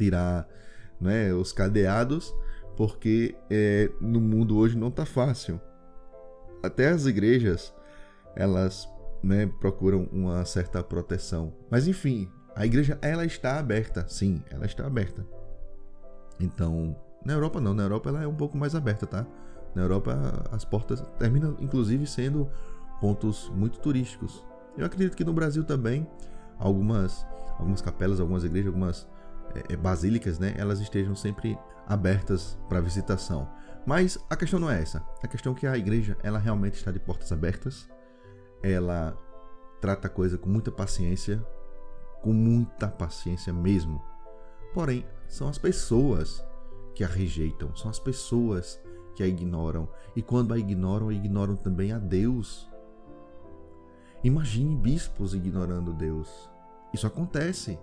tirar 0.00 0.48
né, 0.98 1.32
os 1.34 1.52
cadeados 1.52 2.34
porque 2.76 3.36
é, 3.50 3.90
no 4.00 4.20
mundo 4.20 4.56
hoje 4.56 4.76
não 4.76 4.88
está 4.88 5.04
fácil. 5.04 5.60
Até 6.62 6.88
as 6.88 7.04
igrejas 7.04 7.74
elas 8.34 8.88
né, 9.22 9.46
procuram 9.60 10.08
uma 10.10 10.42
certa 10.46 10.82
proteção. 10.82 11.52
Mas 11.70 11.86
enfim, 11.86 12.30
a 12.56 12.64
igreja 12.64 12.98
ela 13.02 13.26
está 13.26 13.58
aberta, 13.58 14.06
sim, 14.08 14.42
ela 14.50 14.64
está 14.64 14.86
aberta. 14.86 15.26
Então, 16.38 16.96
na 17.22 17.34
Europa 17.34 17.60
não, 17.60 17.74
na 17.74 17.82
Europa 17.82 18.08
ela 18.08 18.22
é 18.22 18.26
um 18.26 18.34
pouco 18.34 18.56
mais 18.56 18.74
aberta, 18.74 19.06
tá? 19.06 19.26
Na 19.74 19.82
Europa 19.82 20.48
as 20.50 20.64
portas 20.64 21.04
terminam 21.18 21.56
inclusive 21.60 22.06
sendo 22.06 22.48
pontos 22.98 23.52
muito 23.54 23.78
turísticos. 23.78 24.42
Eu 24.78 24.86
acredito 24.86 25.16
que 25.16 25.24
no 25.24 25.34
Brasil 25.34 25.64
também 25.64 26.08
algumas 26.58 27.26
algumas 27.58 27.82
capelas, 27.82 28.20
algumas 28.20 28.42
igrejas, 28.42 28.68
algumas 28.68 29.06
é 29.68 29.76
basílicas, 29.76 30.38
né, 30.38 30.54
elas 30.56 30.80
estejam 30.80 31.14
sempre 31.14 31.58
abertas 31.86 32.58
para 32.68 32.80
visitação. 32.80 33.48
Mas 33.86 34.18
a 34.28 34.36
questão 34.36 34.60
não 34.60 34.70
é 34.70 34.80
essa. 34.80 35.04
A 35.22 35.28
questão 35.28 35.52
é 35.52 35.56
que 35.56 35.66
a 35.66 35.76
igreja, 35.76 36.16
ela 36.22 36.38
realmente 36.38 36.74
está 36.74 36.90
de 36.90 36.98
portas 36.98 37.32
abertas. 37.32 37.88
Ela 38.62 39.16
trata 39.80 40.06
a 40.06 40.10
coisa 40.10 40.36
com 40.36 40.48
muita 40.48 40.70
paciência, 40.70 41.44
com 42.22 42.32
muita 42.32 42.88
paciência 42.88 43.52
mesmo. 43.52 44.02
Porém, 44.74 45.06
são 45.26 45.48
as 45.48 45.58
pessoas 45.58 46.44
que 46.94 47.02
a 47.02 47.08
rejeitam, 47.08 47.74
são 47.74 47.90
as 47.90 47.98
pessoas 47.98 48.80
que 49.14 49.22
a 49.22 49.26
ignoram. 49.26 49.88
E 50.14 50.22
quando 50.22 50.52
a 50.52 50.58
ignoram, 50.58 51.10
ignoram 51.10 51.56
também 51.56 51.92
a 51.92 51.98
Deus. 51.98 52.70
Imagine 54.22 54.76
bispos 54.76 55.34
ignorando 55.34 55.94
Deus. 55.94 56.48
Isso 56.92 57.06
acontece. 57.06 57.78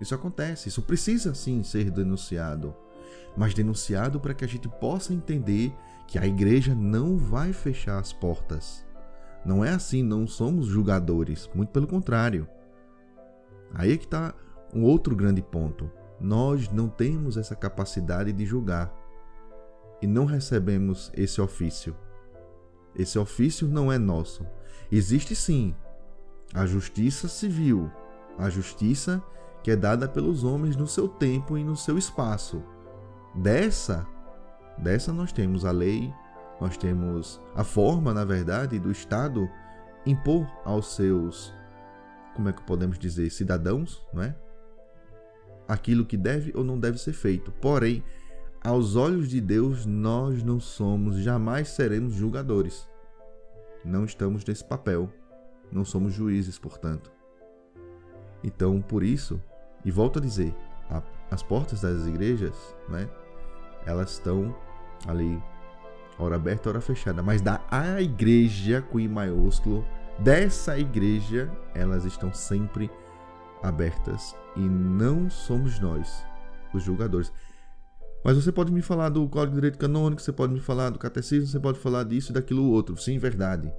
Isso 0.00 0.14
acontece, 0.14 0.68
isso 0.68 0.82
precisa 0.82 1.34
sim 1.34 1.62
ser 1.62 1.90
denunciado. 1.90 2.74
Mas 3.36 3.54
denunciado 3.54 4.18
para 4.18 4.34
que 4.34 4.44
a 4.44 4.48
gente 4.48 4.68
possa 4.68 5.12
entender 5.12 5.72
que 6.06 6.18
a 6.18 6.26
igreja 6.26 6.74
não 6.74 7.16
vai 7.16 7.52
fechar 7.52 7.98
as 7.98 8.12
portas. 8.12 8.84
Não 9.44 9.64
é 9.64 9.70
assim, 9.70 10.02
não 10.02 10.26
somos 10.26 10.66
julgadores, 10.66 11.48
muito 11.54 11.70
pelo 11.70 11.86
contrário. 11.86 12.48
Aí 13.72 13.92
é 13.92 13.96
que 13.96 14.04
está 14.04 14.34
um 14.74 14.82
outro 14.82 15.14
grande 15.14 15.42
ponto. 15.42 15.90
Nós 16.20 16.70
não 16.70 16.88
temos 16.88 17.36
essa 17.36 17.54
capacidade 17.54 18.32
de 18.32 18.44
julgar 18.44 18.92
e 20.02 20.06
não 20.06 20.24
recebemos 20.24 21.10
esse 21.14 21.40
ofício. 21.40 21.96
Esse 22.94 23.18
ofício 23.18 23.68
não 23.68 23.92
é 23.92 23.98
nosso. 23.98 24.46
Existe 24.90 25.34
sim 25.34 25.74
a 26.52 26.66
justiça 26.66 27.28
civil, 27.28 27.90
a 28.36 28.50
justiça 28.50 29.22
que 29.62 29.70
é 29.70 29.76
dada 29.76 30.08
pelos 30.08 30.44
homens 30.44 30.76
no 30.76 30.86
seu 30.86 31.08
tempo 31.08 31.56
e 31.56 31.64
no 31.64 31.76
seu 31.76 31.98
espaço. 31.98 32.62
Dessa, 33.34 34.06
dessa 34.78 35.12
nós 35.12 35.32
temos 35.32 35.64
a 35.64 35.70
lei, 35.70 36.12
nós 36.60 36.76
temos 36.76 37.40
a 37.54 37.64
forma, 37.64 38.12
na 38.12 38.24
verdade, 38.24 38.78
do 38.78 38.90
Estado 38.90 39.48
impor 40.06 40.46
aos 40.64 40.94
seus, 40.94 41.54
como 42.34 42.48
é 42.48 42.52
que 42.52 42.62
podemos 42.62 42.98
dizer, 42.98 43.30
cidadãos, 43.30 44.06
não 44.12 44.22
é? 44.22 44.34
Aquilo 45.68 46.04
que 46.04 46.16
deve 46.16 46.52
ou 46.54 46.64
não 46.64 46.78
deve 46.78 46.98
ser 46.98 47.12
feito. 47.12 47.52
Porém, 47.52 48.02
aos 48.62 48.96
olhos 48.96 49.28
de 49.28 49.40
Deus, 49.40 49.86
nós 49.86 50.42
não 50.42 50.58
somos, 50.58 51.18
jamais 51.18 51.68
seremos 51.68 52.14
julgadores. 52.14 52.88
Não 53.84 54.04
estamos 54.04 54.44
nesse 54.44 54.64
papel. 54.64 55.10
Não 55.72 55.84
somos 55.84 56.12
juízes, 56.12 56.58
portanto. 56.58 57.10
Então, 58.42 58.82
por 58.82 59.02
isso, 59.02 59.40
e 59.84 59.90
volto 59.90 60.18
a 60.18 60.22
dizer, 60.22 60.54
a, 60.90 61.02
as 61.30 61.42
portas 61.42 61.80
das 61.80 62.06
igrejas, 62.06 62.54
né, 62.88 63.08
elas 63.86 64.12
estão 64.12 64.54
ali, 65.06 65.42
hora 66.18 66.36
aberta, 66.36 66.68
hora 66.68 66.80
fechada. 66.80 67.22
Mas 67.22 67.40
da 67.40 67.60
a 67.70 68.00
igreja 68.00 68.82
com 68.82 69.00
I 69.00 69.08
maiúsculo, 69.08 69.84
dessa 70.18 70.78
igreja, 70.78 71.50
elas 71.74 72.04
estão 72.04 72.32
sempre 72.32 72.90
abertas. 73.62 74.36
E 74.56 74.60
não 74.60 75.30
somos 75.30 75.78
nós 75.78 76.24
os 76.74 76.82
julgadores. 76.82 77.32
Mas 78.24 78.36
você 78.36 78.52
pode 78.52 78.70
me 78.70 78.82
falar 78.82 79.08
do 79.08 79.26
Código 79.28 79.52
de 79.52 79.56
Direito 79.56 79.78
Canônico, 79.78 80.20
você 80.20 80.32
pode 80.32 80.52
me 80.52 80.60
falar 80.60 80.90
do 80.90 80.98
Catecismo, 80.98 81.46
você 81.46 81.58
pode 81.58 81.78
falar 81.78 82.04
disso 82.04 82.32
e 82.32 82.34
daquilo 82.34 82.70
outro. 82.70 82.96
Sim, 82.96 83.18
verdade. 83.18 83.72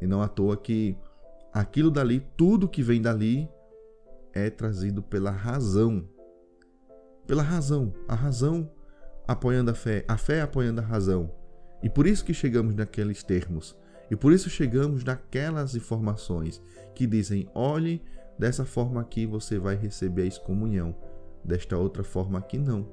E 0.00 0.06
não 0.06 0.22
à 0.22 0.28
toa 0.28 0.56
que 0.56 0.96
aquilo 1.52 1.90
dali, 1.90 2.20
tudo 2.36 2.68
que 2.68 2.82
vem 2.82 3.02
dali, 3.02 3.48
é 4.36 4.50
trazido 4.50 5.02
pela 5.02 5.30
razão. 5.30 6.06
Pela 7.26 7.42
razão. 7.42 7.94
A 8.06 8.14
razão 8.14 8.70
apoiando 9.26 9.70
a 9.70 9.74
fé, 9.74 10.04
a 10.06 10.18
fé 10.18 10.42
apoiando 10.42 10.80
a 10.82 10.84
razão. 10.84 11.32
E 11.82 11.88
por 11.88 12.06
isso 12.06 12.24
que 12.24 12.34
chegamos 12.34 12.74
naqueles 12.74 13.22
termos. 13.22 13.74
E 14.10 14.14
por 14.14 14.32
isso 14.32 14.50
chegamos 14.50 15.02
naquelas 15.02 15.74
informações 15.74 16.62
que 16.94 17.06
dizem: 17.06 17.48
olhe, 17.54 18.02
dessa 18.38 18.64
forma 18.64 19.00
aqui 19.00 19.24
você 19.24 19.58
vai 19.58 19.74
receber 19.74 20.22
a 20.22 20.26
excomunhão, 20.26 20.94
desta 21.42 21.78
outra 21.78 22.04
forma 22.04 22.38
aqui 22.38 22.58
não. 22.58 22.86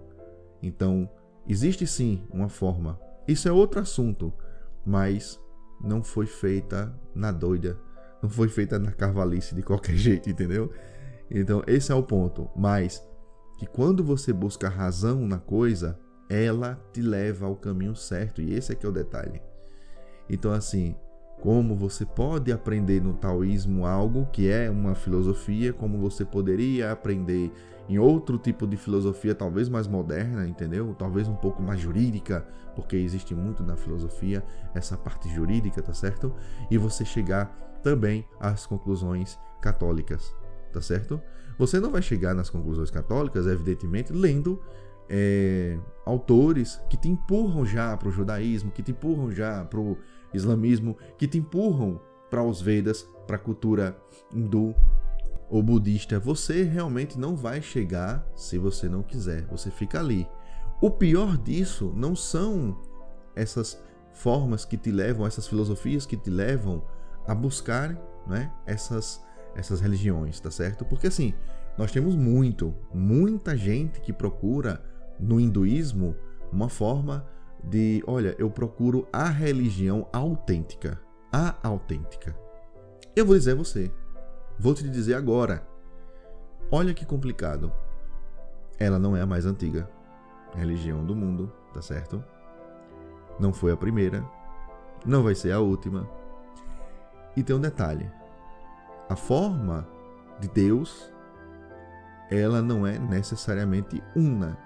Então, 0.62 1.10
existe 1.48 1.86
sim 1.86 2.24
uma 2.32 2.48
forma. 2.48 3.00
Isso 3.28 3.50
é 3.50 3.52
outro 3.52 3.82
assunto, 3.82 4.34
mas 4.86 5.40
não 5.84 6.02
foi 6.02 6.26
feita 6.26 6.94
na 7.14 7.32
doida, 7.32 7.78
não 8.22 8.30
foi 8.30 8.48
feita 8.48 8.80
na 8.80 8.92
carvalice 8.92 9.54
de 9.54 9.62
qualquer 9.62 9.96
jeito, 9.98 10.30
entendeu? 10.30 10.72
Então, 11.30 11.63
esse 11.68 11.92
é 11.92 11.96
o 11.96 12.03
ponto. 12.03 12.50
Mas 12.56 13.03
que 13.58 13.65
quando 13.65 14.03
você 14.03 14.34
busca 14.34 14.70
razão 14.70 15.27
na 15.27 15.38
coisa, 15.38 16.00
ela 16.30 16.80
te 16.92 17.01
leva 17.01 17.46
ao 17.46 17.56
caminho 17.56 17.96
certo, 17.96 18.42
e 18.42 18.53
esse 18.53 18.72
é 18.72 18.75
que 18.75 18.86
é 18.86 18.89
o 18.89 18.94
detalhe. 18.94 19.42
Então, 20.30 20.51
assim, 20.51 20.96
como 21.42 21.75
você 21.75 22.06
pode 22.06 22.51
aprender 22.51 23.01
no 23.01 23.13
taoísmo 23.13 23.86
algo 23.86 24.25
que 24.32 24.50
é 24.50 24.70
uma 24.70 24.96
filosofia, 24.96 25.74
como 25.74 26.00
você 26.00 26.24
poderia 26.24 26.92
aprender 26.92 27.51
em 27.89 28.00
outro 28.00 28.38
tipo 28.38 28.65
de 28.65 28.77
filosofia, 28.77 29.36
talvez 29.36 29.68
mais 29.68 29.88
moderna, 29.88 30.48
entendeu? 30.48 30.96
Talvez 30.98 31.27
um 31.27 31.36
pouco 31.36 31.62
mais 31.62 31.82
jurídica, 31.82 32.48
porque 32.75 32.96
existe 32.96 33.36
muito 33.36 33.62
na 33.62 33.75
filosofia 33.75 34.42
essa 34.74 34.96
parte 34.96 35.30
jurídica, 35.30 35.82
tá 35.82 35.94
certo? 35.94 36.34
E 36.72 36.77
você 36.77 37.03
chegar 37.03 37.53
também 37.84 38.25
às 38.39 38.65
conclusões 38.65 39.38
católicas, 39.62 40.34
tá 40.74 40.82
certo? 40.82 41.22
Você 41.58 41.80
não 41.80 41.92
vai 41.92 42.01
chegar 42.01 42.34
nas 42.34 42.50
conclusões 42.50 42.89
católicas, 42.89 43.46
evidentemente, 43.48 44.12
lendo 44.12 44.60
é, 45.10 45.77
autores 46.06 46.82
que 46.89 46.98
te 46.98 47.08
empurram 47.08 47.65
já 47.65 47.96
para 47.96 48.10
o 48.10 48.12
judaísmo, 48.12 48.72
que 48.72 48.82
te 48.82 48.92
empurram 48.92 49.32
já 49.32 49.63
para 49.63 49.80
o 49.80 49.98
islamismo, 50.34 50.98
que 51.18 51.27
te 51.27 51.38
empurram 51.38 52.01
para 52.30 52.44
os 52.44 52.62
Vedas, 52.62 53.08
para 53.27 53.36
a 53.36 53.39
cultura 53.39 53.96
hindu 54.34 54.75
ou 55.50 55.62
budista. 55.62 56.20
Você 56.20 56.63
realmente 56.63 57.20
não 57.20 57.36
vai 57.36 57.62
chegar 57.62 58.27
se 58.36 58.58
você 58.58 58.89
não 58.89 59.03
quiser. 59.03 59.46
Você 59.46 59.70
fica 59.70 60.00
ali. 60.00 60.27
O 60.82 60.89
pior 60.89 61.38
disso 61.38 61.94
não 61.96 62.15
são 62.15 62.75
essas 63.36 63.80
formas 64.13 64.65
que 64.65 64.77
te 64.77 64.92
levam, 64.92 65.25
essas 65.25 65.48
filosofias 65.48 66.06
que 66.06 66.18
te 66.18 66.30
levam 66.30 66.84
a 67.27 67.34
buscar 67.34 67.96
né, 68.27 68.51
essas, 68.65 69.24
essas 69.56 69.82
religiões, 69.82 70.40
tá 70.40 70.50
certo? 70.52 70.86
Porque 70.86 71.08
assim, 71.08 71.34
nós 71.78 71.92
temos 71.92 72.16
muito, 72.16 72.74
muita 72.94 73.56
gente 73.58 74.02
que 74.02 74.14
procura 74.14 74.84
no 75.20 75.40
hinduísmo 75.40 76.16
uma 76.52 76.70
forma 76.70 77.26
de, 77.64 78.04
olha, 78.06 78.36
eu 78.38 78.50
procuro 78.50 79.08
a 79.12 79.30
religião 79.30 80.08
autêntica, 80.12 81.00
a 81.32 81.56
autêntica. 81.64 82.36
Eu 83.16 83.26
vou 83.26 83.38
dizer 83.38 83.52
a 83.52 83.56
você, 83.56 83.92
vou 84.60 84.74
te 84.74 84.88
dizer 84.90 85.16
agora. 85.16 85.66
Olha 86.72 86.94
que 86.94 87.06
complicado. 87.06 87.72
Ela 88.80 89.00
não 89.00 89.16
é 89.16 89.22
a 89.22 89.26
mais 89.26 89.46
antiga 89.46 89.90
religião 90.56 91.06
do 91.06 91.16
mundo, 91.16 91.52
tá 91.74 91.82
certo? 91.82 92.24
Não 93.40 93.54
foi 93.54 93.72
a 93.72 93.78
primeira, 93.78 94.24
não 95.06 95.24
vai 95.24 95.36
ser 95.36 95.52
a 95.52 95.60
última. 95.60 96.08
E 97.36 97.44
tem 97.44 97.56
um 97.56 97.60
detalhe: 97.62 98.10
a 99.10 99.16
forma 99.16 99.88
de 100.40 100.48
Deus, 100.48 101.12
ela 102.30 102.62
não 102.62 102.86
é 102.86 102.98
necessariamente 102.98 104.02
una, 104.16 104.58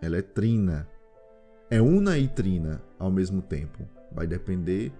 ela 0.00 0.16
é 0.16 0.22
trina. 0.22 0.88
É 1.70 1.82
una 1.82 2.16
e 2.16 2.28
trina 2.28 2.82
ao 2.98 3.10
mesmo 3.10 3.42
tempo. 3.42 3.86
Vai 4.10 4.26
depender 4.26 4.92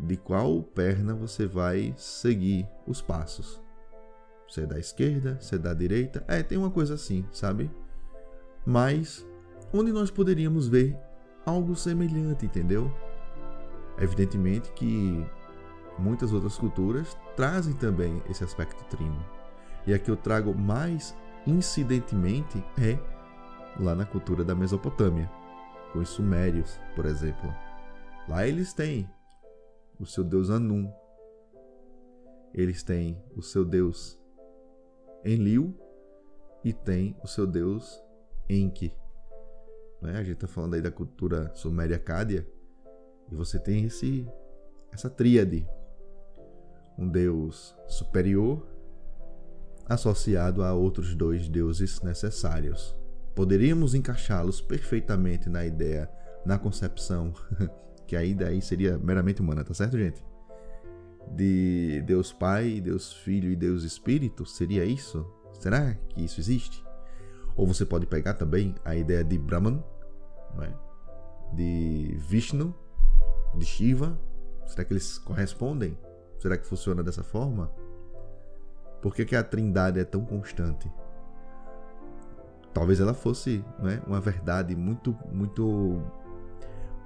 de 0.00 0.16
qual 0.16 0.62
perna 0.62 1.14
você 1.14 1.46
vai 1.46 1.94
seguir 1.96 2.66
os 2.86 3.00
passos. 3.00 3.60
Se 4.48 4.62
é 4.62 4.66
da 4.66 4.78
esquerda, 4.78 5.38
se 5.40 5.54
é 5.54 5.58
da 5.58 5.72
direita. 5.72 6.24
É, 6.26 6.42
tem 6.42 6.58
uma 6.58 6.70
coisa 6.70 6.94
assim, 6.94 7.24
sabe? 7.30 7.70
Mas 8.66 9.26
onde 9.72 9.92
nós 9.92 10.10
poderíamos 10.10 10.66
ver 10.66 10.96
algo 11.46 11.76
semelhante, 11.76 12.46
entendeu? 12.46 12.92
Evidentemente 13.98 14.72
que 14.72 15.24
muitas 15.98 16.32
outras 16.32 16.56
culturas 16.58 17.16
trazem 17.36 17.74
também 17.74 18.22
esse 18.28 18.42
aspecto 18.44 18.84
trino. 18.84 19.24
E 19.86 19.92
a 19.92 19.98
que 19.98 20.10
eu 20.10 20.16
trago 20.16 20.54
mais 20.54 21.14
incidentemente 21.46 22.58
é 22.80 22.98
lá 23.80 23.94
na 23.94 24.04
cultura 24.04 24.44
da 24.44 24.54
Mesopotâmia, 24.54 25.30
com 25.92 25.98
os 25.98 26.10
sumérios, 26.10 26.78
por 26.94 27.04
exemplo. 27.04 27.52
Lá 28.28 28.46
eles 28.46 28.72
têm 28.72 29.08
o 29.98 30.06
seu 30.06 30.24
deus 30.24 30.50
Anum. 30.50 30.92
Eles 32.54 32.82
têm 32.82 33.22
o 33.34 33.42
seu 33.42 33.64
deus 33.64 34.20
Enlil 35.24 35.74
e 36.64 36.72
tem 36.72 37.16
o 37.22 37.26
seu 37.26 37.46
deus 37.46 38.00
Enki. 38.48 38.94
Né? 40.00 40.12
A 40.12 40.22
gente 40.22 40.34
está 40.34 40.46
falando 40.48 40.74
aí 40.74 40.82
da 40.82 40.90
cultura 40.90 41.52
suméria 41.54 41.98
Cádia 41.98 42.46
e 43.30 43.34
você 43.34 43.58
tem 43.58 43.84
esse 43.84 44.28
essa 44.92 45.08
tríade, 45.08 45.66
um 47.02 47.08
deus 47.08 47.76
superior 47.88 48.66
associado 49.88 50.62
a 50.62 50.72
outros 50.72 51.14
dois 51.14 51.48
deuses 51.48 52.00
necessários, 52.00 52.96
poderíamos 53.34 53.94
encaixá-los 53.94 54.60
perfeitamente 54.60 55.50
na 55.50 55.66
ideia, 55.66 56.08
na 56.46 56.58
concepção, 56.58 57.32
que 58.06 58.16
aí 58.16 58.36
seria 58.62 58.96
meramente 58.96 59.40
humana, 59.40 59.64
tá 59.64 59.74
certo, 59.74 59.98
gente? 59.98 60.24
De 61.34 62.02
Deus 62.06 62.32
Pai, 62.32 62.80
Deus 62.80 63.12
Filho 63.12 63.50
e 63.50 63.56
Deus 63.56 63.82
Espírito, 63.82 64.46
seria 64.46 64.84
isso? 64.84 65.26
Será 65.52 65.94
que 66.08 66.24
isso 66.24 66.40
existe? 66.40 66.84
Ou 67.56 67.66
você 67.66 67.84
pode 67.84 68.06
pegar 68.06 68.34
também 68.34 68.74
a 68.84 68.96
ideia 68.96 69.22
de 69.22 69.38
Brahman, 69.38 69.82
é? 70.60 70.72
de 71.54 72.16
Vishnu, 72.18 72.74
de 73.54 73.66
Shiva. 73.66 74.18
Será 74.66 74.84
que 74.84 74.92
eles 74.92 75.18
correspondem? 75.18 75.96
Será 76.42 76.58
que 76.58 76.66
funciona 76.66 77.02
dessa 77.02 77.22
forma? 77.22 77.70
Por 79.00 79.14
que, 79.14 79.24
que 79.24 79.36
a 79.36 79.42
trindade 79.42 79.98
é 79.98 80.04
tão 80.04 80.24
constante? 80.24 80.90
talvez 82.72 83.00
ela 83.00 83.14
fosse 83.14 83.64
né, 83.78 84.02
uma 84.06 84.20
verdade 84.20 84.74
muito, 84.74 85.16
muito, 85.30 86.02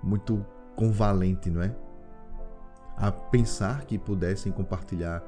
muito 0.02 0.44
convalente, 0.74 1.50
não 1.50 1.62
é? 1.62 1.74
A 2.96 3.10
pensar 3.10 3.84
que 3.84 3.98
pudessem 3.98 4.52
compartilhar 4.52 5.22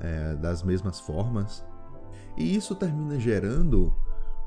é, 0.00 0.34
das 0.36 0.62
mesmas 0.62 1.00
formas. 1.00 1.64
E 2.36 2.56
isso 2.56 2.74
termina 2.74 3.18
gerando 3.18 3.94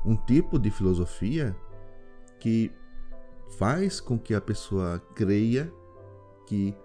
um 0.04 0.16
tipo 0.16 0.58
de 0.58 0.70
filosofia 0.70 1.54
que 2.40 2.72
faz 3.58 4.00
com 4.00 4.18
que 4.18 4.34
a 4.34 4.40
pessoa 4.40 4.98
creia 5.14 5.72
que 6.46 6.76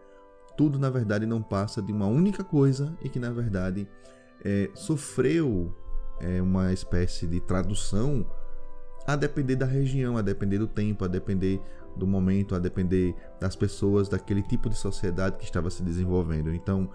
tudo 0.57 0.79
na 0.79 0.89
verdade 0.89 1.25
não 1.25 1.41
passa 1.41 1.81
de 1.81 1.93
uma 1.93 2.07
única 2.07 2.43
coisa 2.43 2.97
e 3.01 3.09
que 3.09 3.19
na 3.19 3.29
verdade 3.29 3.87
é, 4.43 4.69
sofreu 4.73 5.73
é, 6.19 6.41
uma 6.41 6.73
espécie 6.73 7.27
de 7.27 7.39
tradução 7.39 8.25
a 9.05 9.15
depender 9.15 9.55
da 9.55 9.65
região, 9.65 10.17
a 10.17 10.21
depender 10.21 10.57
do 10.57 10.67
tempo, 10.67 11.05
a 11.05 11.07
depender 11.07 11.61
do 11.95 12.05
momento, 12.05 12.53
a 12.55 12.59
depender 12.59 13.15
das 13.39 13.55
pessoas, 13.55 14.09
daquele 14.09 14.41
tipo 14.41 14.69
de 14.69 14.75
sociedade 14.75 15.37
que 15.37 15.45
estava 15.45 15.69
se 15.69 15.81
desenvolvendo. 15.81 16.53
Então, 16.53 16.89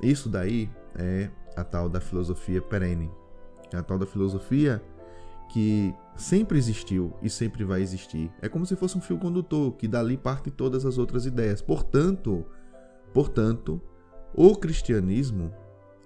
isso 0.00 0.28
daí 0.28 0.70
é 0.94 1.28
a 1.56 1.64
tal 1.64 1.88
da 1.88 2.00
filosofia 2.00 2.62
perene, 2.62 3.10
é 3.72 3.76
a 3.76 3.82
tal 3.82 3.98
da 3.98 4.06
filosofia 4.06 4.80
que 5.48 5.94
sempre 6.16 6.58
existiu 6.58 7.12
e 7.22 7.28
sempre 7.28 7.64
vai 7.64 7.82
existir. 7.82 8.30
É 8.40 8.48
como 8.48 8.66
se 8.66 8.76
fosse 8.76 8.96
um 8.96 9.00
fio 9.00 9.18
condutor 9.18 9.72
que 9.72 9.88
dali 9.88 10.16
parte 10.16 10.50
todas 10.50 10.84
as 10.84 10.98
outras 10.98 11.26
ideias. 11.26 11.60
Portanto, 11.60 12.44
portanto, 13.16 13.80
o 14.34 14.54
cristianismo 14.54 15.50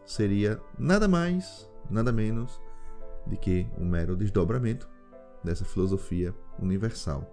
seria 0.04 0.60
nada 0.78 1.08
mais, 1.08 1.68
nada 1.90 2.12
menos 2.12 2.62
de 3.26 3.36
que 3.36 3.66
um 3.76 3.84
mero 3.84 4.16
desdobramento 4.16 4.88
dessa 5.42 5.64
filosofia 5.64 6.32
universal. 6.56 7.28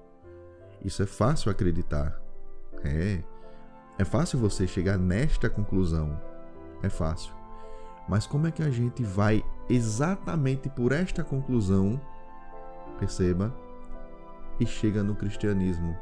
Isso 0.83 1.03
é 1.03 1.05
fácil 1.05 1.51
acreditar. 1.51 2.19
É. 2.83 3.21
É 3.99 4.03
fácil 4.03 4.39
você 4.39 4.65
chegar 4.65 4.97
nesta 4.97 5.47
conclusão. 5.47 6.19
É 6.81 6.89
fácil. 6.89 7.31
Mas 8.09 8.25
como 8.25 8.47
é 8.47 8.51
que 8.51 8.63
a 8.63 8.71
gente 8.71 9.03
vai 9.03 9.45
exatamente 9.69 10.69
por 10.71 10.91
esta 10.91 11.23
conclusão, 11.23 12.01
perceba, 12.97 13.55
e 14.59 14.65
chega 14.65 15.03
no 15.03 15.13
cristianismo? 15.13 15.95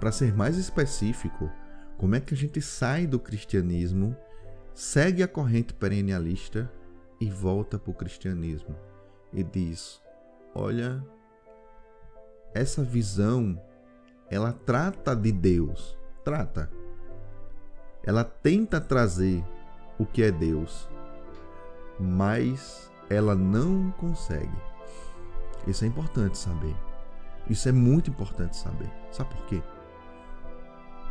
Para 0.00 0.10
ser 0.10 0.34
mais 0.34 0.56
específico, 0.56 1.50
como 1.98 2.14
é 2.14 2.20
que 2.20 2.34
a 2.34 2.36
gente 2.36 2.60
sai 2.60 3.06
do 3.06 3.18
cristianismo, 3.18 4.16
segue 4.74 5.22
a 5.22 5.28
corrente 5.28 5.72
perennialista 5.72 6.70
e 7.20 7.30
volta 7.30 7.78
para 7.78 7.90
o 7.90 7.94
cristianismo 7.94 8.76
e 9.32 9.42
diz: 9.42 10.00
Olha, 10.54 11.02
essa 12.54 12.82
visão 12.82 13.60
ela 14.30 14.52
trata 14.52 15.14
de 15.14 15.32
Deus, 15.32 15.96
trata. 16.24 16.70
Ela 18.02 18.24
tenta 18.24 18.80
trazer 18.80 19.44
o 19.98 20.04
que 20.04 20.22
é 20.22 20.30
Deus, 20.30 20.88
mas 21.98 22.90
ela 23.08 23.34
não 23.34 23.90
consegue. 23.92 24.56
Isso 25.66 25.84
é 25.84 25.88
importante 25.88 26.38
saber. 26.38 26.76
Isso 27.48 27.68
é 27.68 27.72
muito 27.72 28.10
importante 28.10 28.56
saber. 28.56 28.90
Sabe 29.10 29.34
por 29.34 29.46
quê? 29.46 29.62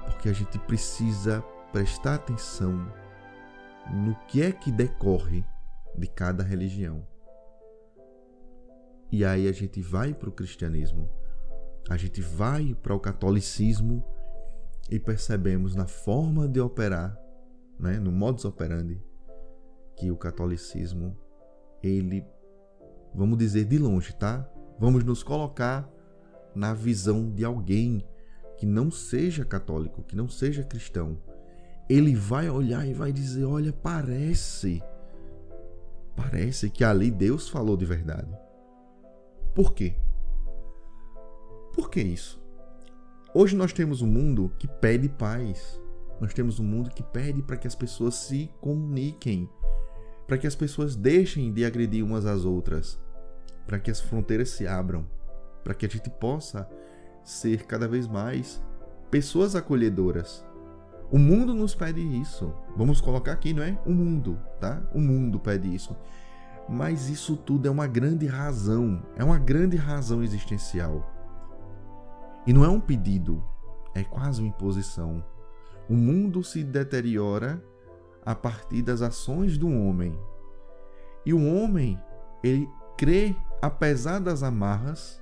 Porque 0.05 0.29
a 0.29 0.33
gente 0.33 0.57
precisa 0.59 1.41
prestar 1.71 2.15
atenção 2.15 2.91
no 3.93 4.15
que 4.27 4.41
é 4.41 4.51
que 4.51 4.71
decorre 4.71 5.43
de 5.97 6.07
cada 6.07 6.43
religião. 6.43 7.05
E 9.11 9.23
aí 9.23 9.47
a 9.47 9.51
gente 9.51 9.81
vai 9.81 10.13
para 10.13 10.29
o 10.29 10.31
cristianismo, 10.31 11.09
a 11.89 11.95
gente 11.95 12.21
vai 12.21 12.73
para 12.73 12.93
o 12.93 12.99
catolicismo 12.99 14.03
e 14.89 14.99
percebemos 14.99 15.75
na 15.75 15.85
forma 15.85 16.47
de 16.47 16.59
operar, 16.59 17.17
né, 17.79 17.99
no 17.99 18.11
modus 18.11 18.45
operandi, 18.45 19.01
que 19.95 20.11
o 20.11 20.17
catolicismo, 20.17 21.17
ele, 21.81 22.25
vamos 23.13 23.37
dizer 23.37 23.65
de 23.65 23.77
longe, 23.77 24.13
tá? 24.13 24.49
Vamos 24.79 25.03
nos 25.03 25.23
colocar 25.23 25.89
na 26.53 26.73
visão 26.73 27.31
de 27.31 27.45
alguém 27.45 28.05
que 28.57 28.65
não 28.65 28.89
seja 28.89 29.43
católico, 29.43 30.03
que 30.03 30.15
não 30.15 30.29
seja 30.29 30.63
cristão. 30.63 31.17
Ele 31.89 32.15
vai 32.15 32.49
olhar 32.49 32.87
e 32.87 32.93
vai 32.93 33.11
dizer: 33.11 33.45
Olha, 33.45 33.71
parece, 33.71 34.81
parece 36.15 36.69
que 36.69 36.83
ali 36.83 37.11
Deus 37.11 37.49
falou 37.49 37.77
de 37.77 37.85
verdade. 37.85 38.31
Por 39.53 39.73
quê? 39.73 39.95
Por 41.73 41.89
que 41.89 42.01
isso? 42.01 42.41
Hoje 43.33 43.55
nós 43.55 43.73
temos 43.73 44.01
um 44.01 44.07
mundo 44.07 44.51
que 44.57 44.67
pede 44.67 45.09
paz. 45.09 45.79
Nós 46.19 46.33
temos 46.33 46.59
um 46.59 46.63
mundo 46.63 46.89
que 46.89 47.03
pede 47.03 47.41
para 47.41 47.57
que 47.57 47.67
as 47.67 47.75
pessoas 47.75 48.15
se 48.15 48.49
comuniquem, 48.61 49.49
para 50.25 50.37
que 50.37 50.47
as 50.47 50.55
pessoas 50.55 50.95
deixem 50.95 51.51
de 51.51 51.65
agredir 51.65 52.03
umas 52.03 52.25
às 52.25 52.45
outras, 52.45 52.97
para 53.67 53.77
que 53.77 53.91
as 53.91 53.99
fronteiras 53.99 54.49
se 54.51 54.65
abram, 54.65 55.05
para 55.63 55.73
que 55.73 55.85
a 55.85 55.89
gente 55.89 56.09
possa 56.09 56.69
ser 57.25 57.65
cada 57.65 57.87
vez 57.87 58.07
mais 58.07 58.63
pessoas 59.11 59.55
acolhedoras. 59.55 60.45
O 61.11 61.19
mundo 61.19 61.53
nos 61.53 61.75
pede 61.75 62.01
isso. 62.01 62.53
Vamos 62.77 63.01
colocar 63.01 63.33
aqui, 63.33 63.53
não 63.53 63.63
é? 63.63 63.77
O 63.85 63.91
mundo, 63.91 64.39
tá? 64.59 64.81
O 64.93 64.99
mundo 64.99 65.39
pede 65.39 65.73
isso. 65.73 65.95
Mas 66.69 67.09
isso 67.09 67.35
tudo 67.35 67.67
é 67.67 67.71
uma 67.71 67.87
grande 67.87 68.25
razão, 68.25 69.03
é 69.15 69.23
uma 69.23 69.37
grande 69.37 69.77
razão 69.77 70.23
existencial. 70.23 71.11
E 72.47 72.53
não 72.53 72.63
é 72.63 72.69
um 72.69 72.79
pedido, 72.79 73.43
é 73.93 74.03
quase 74.03 74.41
uma 74.41 74.49
imposição. 74.49 75.23
O 75.89 75.93
mundo 75.93 76.43
se 76.43 76.63
deteriora 76.63 77.63
a 78.25 78.33
partir 78.33 78.81
das 78.81 79.01
ações 79.01 79.57
do 79.57 79.69
homem. 79.69 80.19
E 81.25 81.33
o 81.33 81.45
homem, 81.45 81.99
ele 82.43 82.67
crê, 82.97 83.35
apesar 83.61 84.19
das 84.19 84.41
amarras, 84.41 85.21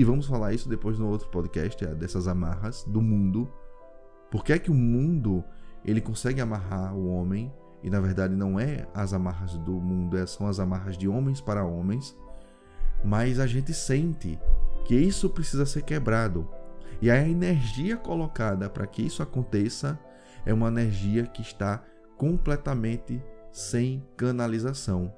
e 0.00 0.04
vamos 0.04 0.24
falar 0.24 0.54
isso 0.54 0.66
depois 0.66 0.98
no 0.98 1.10
outro 1.10 1.28
podcast, 1.28 1.84
é, 1.84 1.94
dessas 1.94 2.26
amarras 2.26 2.84
do 2.84 3.02
mundo. 3.02 3.52
Por 4.30 4.42
que 4.42 4.54
é 4.54 4.58
que 4.58 4.70
o 4.70 4.74
mundo 4.74 5.44
ele 5.84 6.00
consegue 6.00 6.40
amarrar 6.40 6.96
o 6.96 7.06
homem 7.06 7.52
e 7.82 7.90
na 7.90 8.00
verdade 8.00 8.34
não 8.34 8.58
é 8.58 8.88
as 8.94 9.12
amarras 9.12 9.58
do 9.58 9.72
mundo, 9.72 10.16
é, 10.16 10.24
são 10.24 10.46
as 10.46 10.58
amarras 10.58 10.96
de 10.96 11.06
homens 11.06 11.42
para 11.42 11.66
homens, 11.66 12.16
mas 13.04 13.38
a 13.38 13.46
gente 13.46 13.74
sente 13.74 14.40
que 14.86 14.94
isso 14.94 15.28
precisa 15.28 15.66
ser 15.66 15.82
quebrado. 15.82 16.48
E 17.02 17.10
a 17.10 17.28
energia 17.28 17.98
colocada 17.98 18.70
para 18.70 18.86
que 18.86 19.02
isso 19.02 19.22
aconteça 19.22 20.00
é 20.46 20.54
uma 20.54 20.68
energia 20.68 21.26
que 21.26 21.42
está 21.42 21.84
completamente 22.16 23.22
sem 23.52 24.02
canalização 24.16 25.12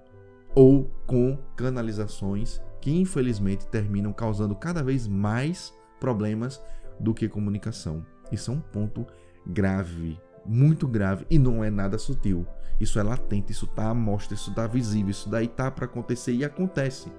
ou 0.57 0.91
com 1.07 1.39
canalizações 1.55 2.61
que 2.83 2.91
infelizmente 2.91 3.67
terminam 3.69 4.13
causando 4.13 4.55
cada 4.57 4.83
vez 4.83 5.07
mais 5.07 5.73
problemas 6.01 6.61
do 6.99 7.15
que 7.15 7.29
comunicação. 7.29 8.05
Isso 8.31 8.51
é 8.51 8.55
um 8.55 8.61
ponto 8.61 9.07
grave 9.47 10.21
muito 10.45 10.89
grave 10.89 11.25
e 11.31 11.39
não 11.39 11.63
é 11.63 11.71
nada 11.71 11.97
sutil. 11.97 12.45
Isso 12.81 12.99
é 12.99 13.03
latente, 13.03 13.53
isso 13.53 13.67
está 13.67 13.91
à 13.91 13.95
mostra, 13.95 14.35
isso 14.35 14.51
está 14.51 14.67
visível, 14.67 15.13
isso 15.13 15.29
daí 15.29 15.47
tá 15.47 15.71
para 15.71 15.85
acontecer 15.85 16.33
e 16.33 16.45
acontece. 16.45 17.13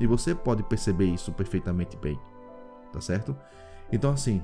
E 0.00 0.06
você 0.06 0.34
pode 0.34 0.62
perceber 0.62 1.04
isso 1.04 1.30
perfeitamente 1.30 1.94
bem. 1.98 2.18
Tá 2.90 3.00
certo? 3.00 3.36
Então 3.92 4.10
assim, 4.10 4.42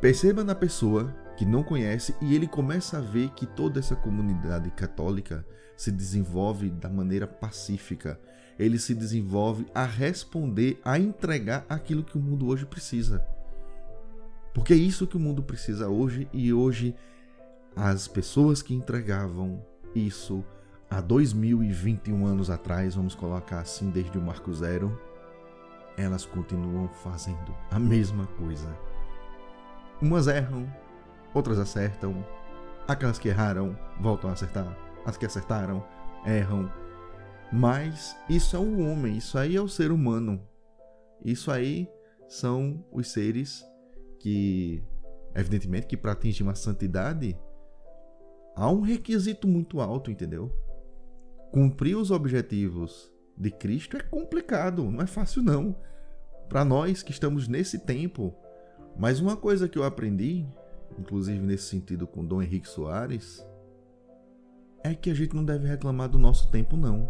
perceba 0.00 0.44
na 0.44 0.54
pessoa 0.54 1.14
que 1.36 1.44
não 1.44 1.62
conhece 1.62 2.14
e 2.20 2.34
ele 2.34 2.46
começa 2.46 2.98
a 2.98 3.00
ver 3.00 3.30
que 3.30 3.46
toda 3.46 3.78
essa 3.78 3.94
comunidade 3.94 4.70
católica 4.70 5.44
se 5.76 5.92
desenvolve 5.92 6.70
da 6.70 6.88
maneira 6.88 7.26
pacífica. 7.26 8.18
Ele 8.58 8.78
se 8.78 8.94
desenvolve 8.94 9.66
a 9.72 9.84
responder, 9.84 10.80
a 10.84 10.98
entregar 10.98 11.64
aquilo 11.68 12.02
que 12.02 12.18
o 12.18 12.20
mundo 12.20 12.48
hoje 12.48 12.66
precisa. 12.66 13.24
Porque 14.52 14.72
é 14.72 14.76
isso 14.76 15.06
que 15.06 15.16
o 15.16 15.20
mundo 15.20 15.42
precisa 15.42 15.88
hoje 15.88 16.28
e 16.32 16.52
hoje 16.52 16.94
as 17.76 18.08
pessoas 18.08 18.60
que 18.60 18.74
entregavam 18.74 19.64
isso 19.94 20.44
há 20.90 21.00
2021 21.00 22.26
anos 22.26 22.50
atrás, 22.50 22.96
vamos 22.96 23.14
colocar 23.14 23.60
assim 23.60 23.90
desde 23.90 24.18
o 24.18 24.20
marco 24.20 24.52
zero, 24.52 25.00
elas 25.96 26.24
continuam 26.24 26.88
fazendo 26.88 27.54
a 27.70 27.78
mesma 27.78 28.26
coisa. 28.26 28.87
Umas 30.00 30.28
erram, 30.28 30.72
outras 31.34 31.58
acertam, 31.58 32.24
aquelas 32.86 33.18
que 33.18 33.28
erraram 33.28 33.76
voltam 34.00 34.30
a 34.30 34.32
acertar, 34.32 34.76
as 35.04 35.16
que 35.16 35.26
acertaram 35.26 35.84
erram. 36.24 36.70
Mas 37.52 38.16
isso 38.28 38.54
é 38.54 38.58
o 38.58 38.80
homem, 38.80 39.16
isso 39.16 39.36
aí 39.38 39.56
é 39.56 39.60
o 39.60 39.68
ser 39.68 39.90
humano. 39.90 40.40
Isso 41.24 41.50
aí 41.50 41.88
são 42.28 42.84
os 42.92 43.10
seres 43.10 43.64
que, 44.20 44.82
evidentemente, 45.34 45.86
que 45.86 45.96
para 45.96 46.12
atingir 46.12 46.42
uma 46.42 46.54
santidade 46.54 47.36
há 48.54 48.70
um 48.70 48.80
requisito 48.80 49.48
muito 49.48 49.80
alto, 49.80 50.10
entendeu? 50.10 50.52
Cumprir 51.50 51.96
os 51.96 52.10
objetivos 52.10 53.10
de 53.36 53.50
Cristo 53.50 53.96
é 53.96 54.00
complicado, 54.00 54.90
não 54.90 55.00
é 55.00 55.06
fácil 55.06 55.42
não. 55.42 55.74
Para 56.48 56.64
nós 56.64 57.02
que 57.02 57.10
estamos 57.10 57.48
nesse 57.48 57.78
tempo. 57.78 58.34
Mas 58.98 59.20
uma 59.20 59.36
coisa 59.36 59.68
que 59.68 59.78
eu 59.78 59.84
aprendi, 59.84 60.44
inclusive 60.98 61.38
nesse 61.38 61.68
sentido 61.68 62.04
com 62.04 62.24
Dom 62.24 62.42
Henrique 62.42 62.68
Soares, 62.68 63.46
é 64.82 64.92
que 64.92 65.08
a 65.08 65.14
gente 65.14 65.36
não 65.36 65.44
deve 65.44 65.68
reclamar 65.68 66.08
do 66.08 66.18
nosso 66.18 66.50
tempo 66.50 66.76
não. 66.76 67.08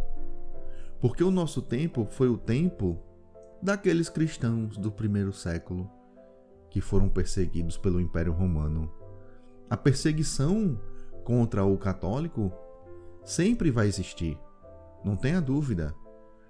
Porque 1.00 1.24
o 1.24 1.30
nosso 1.30 1.62
tempo 1.62 2.06
foi 2.10 2.28
o 2.28 2.36
tempo 2.36 2.98
daqueles 3.62 4.10
cristãos 4.10 4.76
do 4.76 4.92
primeiro 4.92 5.32
século 5.32 5.90
que 6.70 6.80
foram 6.80 7.08
perseguidos 7.08 7.78
pelo 7.78 8.00
Império 8.00 8.32
Romano. 8.32 8.92
A 9.70 9.76
perseguição 9.76 10.78
contra 11.24 11.64
o 11.64 11.78
católico 11.78 12.52
sempre 13.24 13.70
vai 13.70 13.86
existir, 13.86 14.38
não 15.02 15.16
tenha 15.16 15.40
dúvida. 15.40 15.94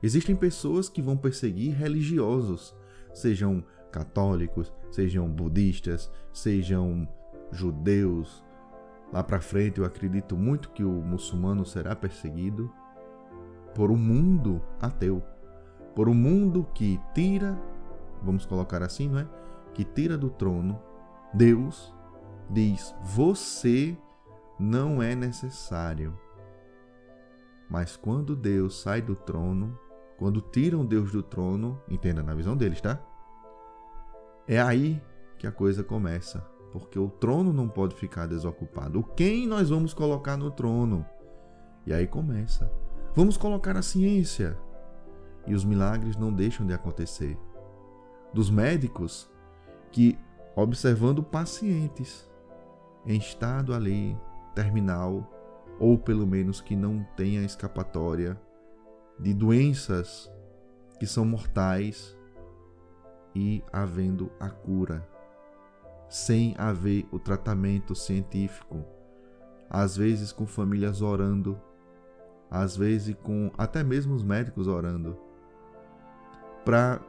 Existem 0.03 0.35
pessoas 0.35 0.89
que 0.89 1.03
vão 1.03 1.17
perseguir 1.17 1.77
religiosos, 1.77 2.75
sejam 3.13 3.65
católicos, 3.91 4.73
sejam 4.91 5.29
budistas, 5.29 6.11
sejam 6.33 7.09
judeus. 7.51 8.45
Lá 9.13 9.23
para 9.23 9.41
frente 9.41 9.79
eu 9.79 9.85
acredito 9.85 10.37
muito 10.37 10.71
que 10.71 10.85
o 10.85 10.91
muçulmano 10.91 11.65
será 11.65 11.97
perseguido 11.97 12.71
por 13.75 13.91
um 13.91 13.97
mundo 13.97 14.61
ateu, 14.81 15.23
por 15.95 16.09
um 16.09 16.15
mundo 16.15 16.67
que 16.75 17.01
tira, 17.15 17.59
vamos 18.23 18.45
colocar 18.45 18.83
assim, 18.83 19.09
não 19.09 19.21
é? 19.21 19.29
Que 19.75 19.85
tira 19.85 20.19
do 20.19 20.31
trono 20.31 20.81
Deus 21.33 21.95
diz: 22.51 22.95
"Você 23.03 23.97
não 24.59 25.03
é 25.03 25.15
necessário". 25.15 26.19
Mas 27.69 27.97
quando 27.97 28.35
Deus 28.35 28.81
sai 28.81 29.03
do 29.03 29.15
trono, 29.15 29.79
quando 30.17 30.41
tiram 30.41 30.85
Deus 30.85 31.13
do 31.13 31.23
trono, 31.23 31.81
entenda 31.89 32.23
na 32.23 32.35
visão 32.35 32.57
deles, 32.57 32.81
tá? 32.81 32.99
É 34.49 34.59
aí 34.59 34.99
que 35.37 35.47
a 35.47 35.53
coisa 35.53 35.85
começa, 35.85 36.39
porque 36.73 36.99
o 36.99 37.11
trono 37.11 37.53
não 37.53 37.69
pode 37.69 37.95
ficar 37.95 38.27
desocupado. 38.27 39.05
Quem 39.15 39.47
nós 39.47 39.69
vamos 39.69 39.93
colocar 39.93 40.39
no 40.39 40.51
trono? 40.51 41.05
E 41.87 41.93
aí 41.93 42.07
começa. 42.07 42.73
Vamos 43.15 43.37
colocar 43.37 43.77
a 43.77 43.83
ciência. 43.83 44.59
E 45.47 45.55
os 45.55 45.67
milagres 45.67 46.17
não 46.17 46.33
deixam 46.33 46.67
de 46.67 46.73
acontecer. 46.73 47.39
Dos 48.33 48.51
médicos 48.51 49.31
que, 49.93 50.19
observando 50.57 51.23
pacientes 51.23 52.27
em 53.07 53.19
estado 53.19 53.75
ali 53.75 54.17
terminal, 54.55 55.31
ou 55.79 55.99
pelo 55.99 56.27
menos 56.27 56.63
que 56.63 56.75
não 56.75 57.07
tenha 57.17 57.43
escapatória, 57.43 58.41
de 59.19 59.35
doenças 59.35 60.33
que 60.99 61.07
são 61.07 61.25
mortais 61.25 62.18
e 63.35 63.63
havendo 63.73 64.31
a 64.41 64.49
cura, 64.49 65.07
sem 66.09 66.55
haver 66.59 67.07
o 67.13 67.19
tratamento 67.19 67.95
científico, 67.95 68.85
às 69.69 69.97
vezes 69.97 70.33
com 70.33 70.47
famílias 70.47 71.03
orando, 71.03 71.61
às 72.51 72.77
vezes 72.77 73.15
com 73.23 73.51
até 73.59 73.85
mesmo 73.85 74.15
os 74.15 74.23
médicos 74.23 74.67
orando, 74.67 75.17
para 76.65 77.01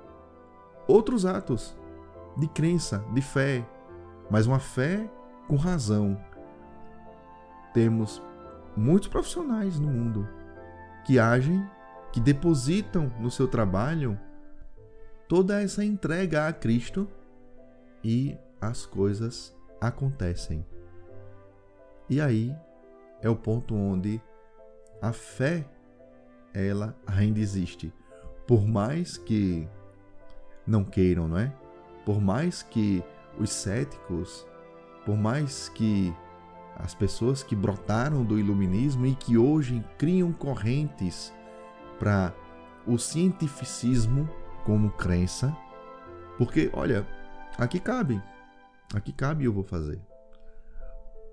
outros 0.87 1.25
atos 1.25 1.77
de 2.37 2.47
crença, 2.47 3.03
de 3.13 3.21
fé, 3.21 3.67
mas 4.29 4.47
uma 4.47 4.59
fé 4.59 5.09
com 5.47 5.55
razão. 5.55 6.19
Temos 7.73 8.21
muitos 8.75 9.07
profissionais 9.07 9.79
no 9.79 9.87
mundo 9.87 10.27
que 11.05 11.19
agem 11.19 11.65
que 12.11 12.19
depositam 12.19 13.11
no 13.19 13.29
seu 13.29 13.47
trabalho 13.47 14.19
toda 15.29 15.61
essa 15.61 15.85
entrega 15.85 16.47
a 16.47 16.51
Cristo 16.51 17.07
e 18.03 18.35
as 18.59 18.83
coisas 18.83 19.55
acontecem. 19.79 20.65
E 22.09 22.19
aí 22.19 22.53
é 23.21 23.29
o 23.29 23.35
ponto 23.35 23.75
onde 23.75 24.19
a 24.99 25.13
fé 25.13 25.69
ela 26.51 26.97
ainda 27.05 27.39
existe. 27.39 27.93
Por 28.47 28.67
mais 28.67 29.17
que 29.17 29.69
não 30.65 30.83
queiram, 30.83 31.27
não 31.27 31.37
é? 31.37 31.53
Por 32.03 32.19
mais 32.19 32.63
que 32.63 33.03
os 33.37 33.51
céticos, 33.51 34.47
por 35.05 35.15
mais 35.15 35.69
que 35.69 36.11
as 36.75 36.95
pessoas 36.95 37.43
que 37.43 37.55
brotaram 37.55 38.25
do 38.25 38.39
iluminismo 38.39 39.05
e 39.05 39.13
que 39.13 39.37
hoje 39.37 39.85
criam 39.95 40.33
correntes 40.33 41.31
para 41.99 42.33
o 42.87 42.97
cientificismo 42.97 44.27
como 44.65 44.91
crença, 44.91 45.55
porque 46.37 46.69
olha, 46.73 47.07
aqui 47.57 47.79
cabe, 47.79 48.21
aqui 48.93 49.11
cabe 49.11 49.45
eu 49.45 49.53
vou 49.53 49.63
fazer 49.63 50.01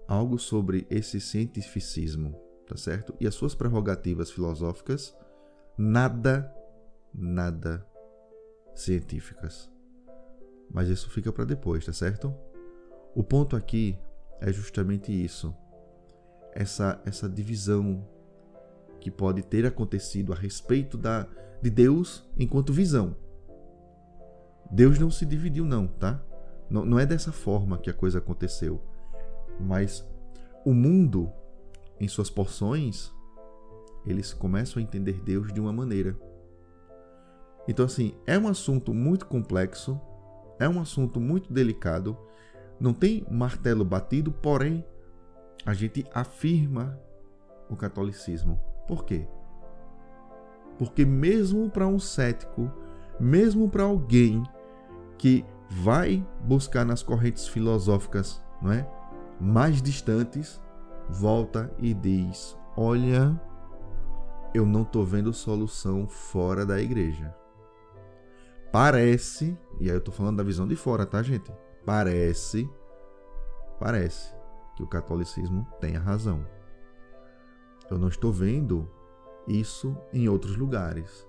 algo 0.09 0.39
sobre 0.39 0.87
esse 0.89 1.21
cientificismo, 1.21 2.39
tá 2.67 2.77
certo? 2.77 3.15
E 3.21 3.27
as 3.27 3.35
suas 3.35 3.55
prerrogativas 3.55 4.31
filosóficas, 4.31 5.17
nada, 5.77 6.53
nada 7.13 7.87
científicas. 8.75 9.71
Mas 10.71 10.89
isso 10.89 11.11
fica 11.11 11.33
para 11.33 11.45
depois, 11.45 11.85
tá 11.85 11.93
certo? 11.93 12.35
O 13.15 13.23
ponto 13.23 13.57
aqui 13.57 13.99
é 14.41 14.53
justamente 14.53 15.13
isso. 15.13 15.55
Essa 16.53 17.01
essa 17.05 17.29
divisão 17.29 18.07
que 19.01 19.11
pode 19.11 19.43
ter 19.43 19.67
acontecido 19.67 20.33
a 20.33 20.37
respeito 20.37 20.97
da, 20.97 21.29
de 21.67 21.71
Deus 21.71 22.25
enquanto 22.39 22.73
visão. 22.73 23.17
Deus 24.71 25.01
não 25.01 25.11
se 25.11 25.27
dividiu, 25.27 25.65
não, 25.65 25.89
tá? 25.89 26.23
Não, 26.71 26.85
não 26.85 26.99
é 26.99 27.05
dessa 27.05 27.33
forma 27.33 27.77
que 27.79 27.91
a 27.91 27.95
coisa 27.95 28.19
aconteceu. 28.19 28.81
Mas 29.59 30.07
o 30.65 30.73
mundo, 30.73 31.29
em 31.99 32.07
suas 32.07 32.31
porções, 32.31 33.13
eles 34.07 34.33
começam 34.33 34.81
a 34.81 34.83
entender 34.83 35.21
Deus 35.25 35.53
de 35.53 35.61
uma 35.61 35.73
maneira. 35.73 36.17
Então, 37.67 37.85
assim, 37.85 38.15
é 38.29 38.39
um 38.39 38.47
assunto 38.47 38.95
muito 38.95 39.27
complexo, 39.27 40.01
é 40.61 40.69
um 40.69 40.81
assunto 40.81 41.19
muito 41.19 41.53
delicado, 41.53 42.17
não 42.79 42.95
tem 42.95 43.27
martelo 43.29 43.85
batido, 43.85 44.31
porém, 44.31 44.85
a 45.65 45.75
gente 45.75 46.07
afirma 46.15 46.97
o 47.69 47.75
catolicismo. 47.75 48.57
Por 48.87 49.05
quê? 49.05 49.27
Porque 50.79 51.05
mesmo 51.05 51.71
para 51.71 51.87
um 51.87 51.99
cético, 51.99 52.71
mesmo 53.19 53.69
para 53.69 53.85
alguém 53.85 54.43
que 55.19 55.45
vai 55.69 56.25
buscar 56.41 56.85
nas 56.85 57.03
correntes 57.03 57.49
filosóficas, 57.49 58.43
não 58.61 58.73
é? 58.73 58.89
Mais 59.41 59.81
distantes, 59.81 60.61
volta 61.09 61.73
e 61.79 61.95
diz: 61.95 62.57
"Olha, 62.77 63.41
eu 64.55 64.65
não 64.65 64.83
estou 64.83 65.05
vendo 65.05 65.33
solução 65.33 66.09
fora 66.09 66.65
da 66.65 66.81
igreja. 66.81 67.35
Parece, 68.73 69.57
e 69.81 69.85
aí 69.85 69.97
eu 69.97 69.99
estou 69.99 70.13
falando 70.13 70.39
da 70.39 70.43
visão 70.43 70.67
de 70.67 70.77
fora, 70.77 71.07
tá, 71.07 71.23
gente? 71.23 71.53
Parece, 71.85 72.69
parece 73.79 74.35
que 74.77 74.83
o 74.83 74.87
catolicismo 74.87 75.67
tem 75.81 75.97
a 75.97 76.01
razão. 76.01 76.45
Eu 77.91 77.99
não 77.99 78.09
estou 78.09 78.33
vendo 78.33 78.91
isso 79.47 79.97
em 80.13 80.29
outros 80.29 80.57
lugares. 80.57 81.27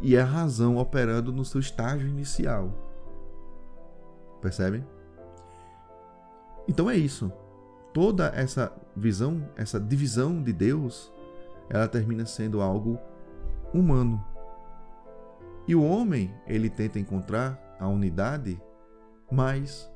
E 0.00 0.16
é 0.16 0.20
a 0.20 0.26
razão 0.26 0.76
operando 0.76 1.32
no 1.32 1.44
seu 1.44 1.60
estágio 1.60 2.08
inicial. 2.08 2.72
Percebem? 4.40 4.84
Então 6.66 6.88
é 6.90 6.96
isso. 6.96 7.32
Toda 7.92 8.28
essa 8.34 8.72
visão, 8.96 9.48
essa 9.56 9.78
divisão 9.78 10.42
de 10.42 10.52
Deus, 10.52 11.12
ela 11.68 11.86
termina 11.86 12.24
sendo 12.26 12.60
algo 12.60 12.98
humano. 13.72 14.24
E 15.66 15.74
o 15.74 15.84
homem, 15.84 16.34
ele 16.46 16.68
tenta 16.68 16.98
encontrar 16.98 17.76
a 17.78 17.86
unidade, 17.86 18.60
mas 19.30 19.90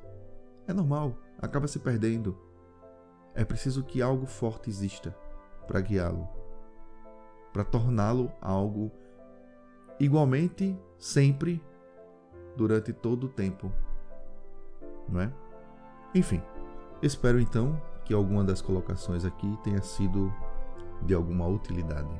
é 0.67 0.73
normal, 0.73 1.17
acaba 1.39 1.67
se 1.67 1.79
perdendo. 1.79 2.39
É 3.35 3.45
preciso 3.45 3.83
que 3.85 4.01
algo 4.01 4.27
forte 4.27 4.71
exista 4.71 5.11
para 5.67 5.81
guiá-lo, 5.81 6.29
para 7.57 7.65
torná-lo 7.65 8.31
algo 8.39 8.93
igualmente 9.99 10.79
sempre 10.99 11.65
durante 12.55 12.93
todo 12.93 13.25
o 13.25 13.29
tempo, 13.31 13.73
não 15.09 15.23
é? 15.23 15.33
Enfim, 16.15 16.43
espero 17.01 17.41
então 17.41 17.81
que 18.05 18.13
alguma 18.13 18.45
das 18.45 18.61
colocações 18.61 19.25
aqui 19.25 19.59
tenha 19.65 19.81
sido 19.81 20.31
de 21.01 21.15
alguma 21.15 21.47
utilidade. 21.49 22.11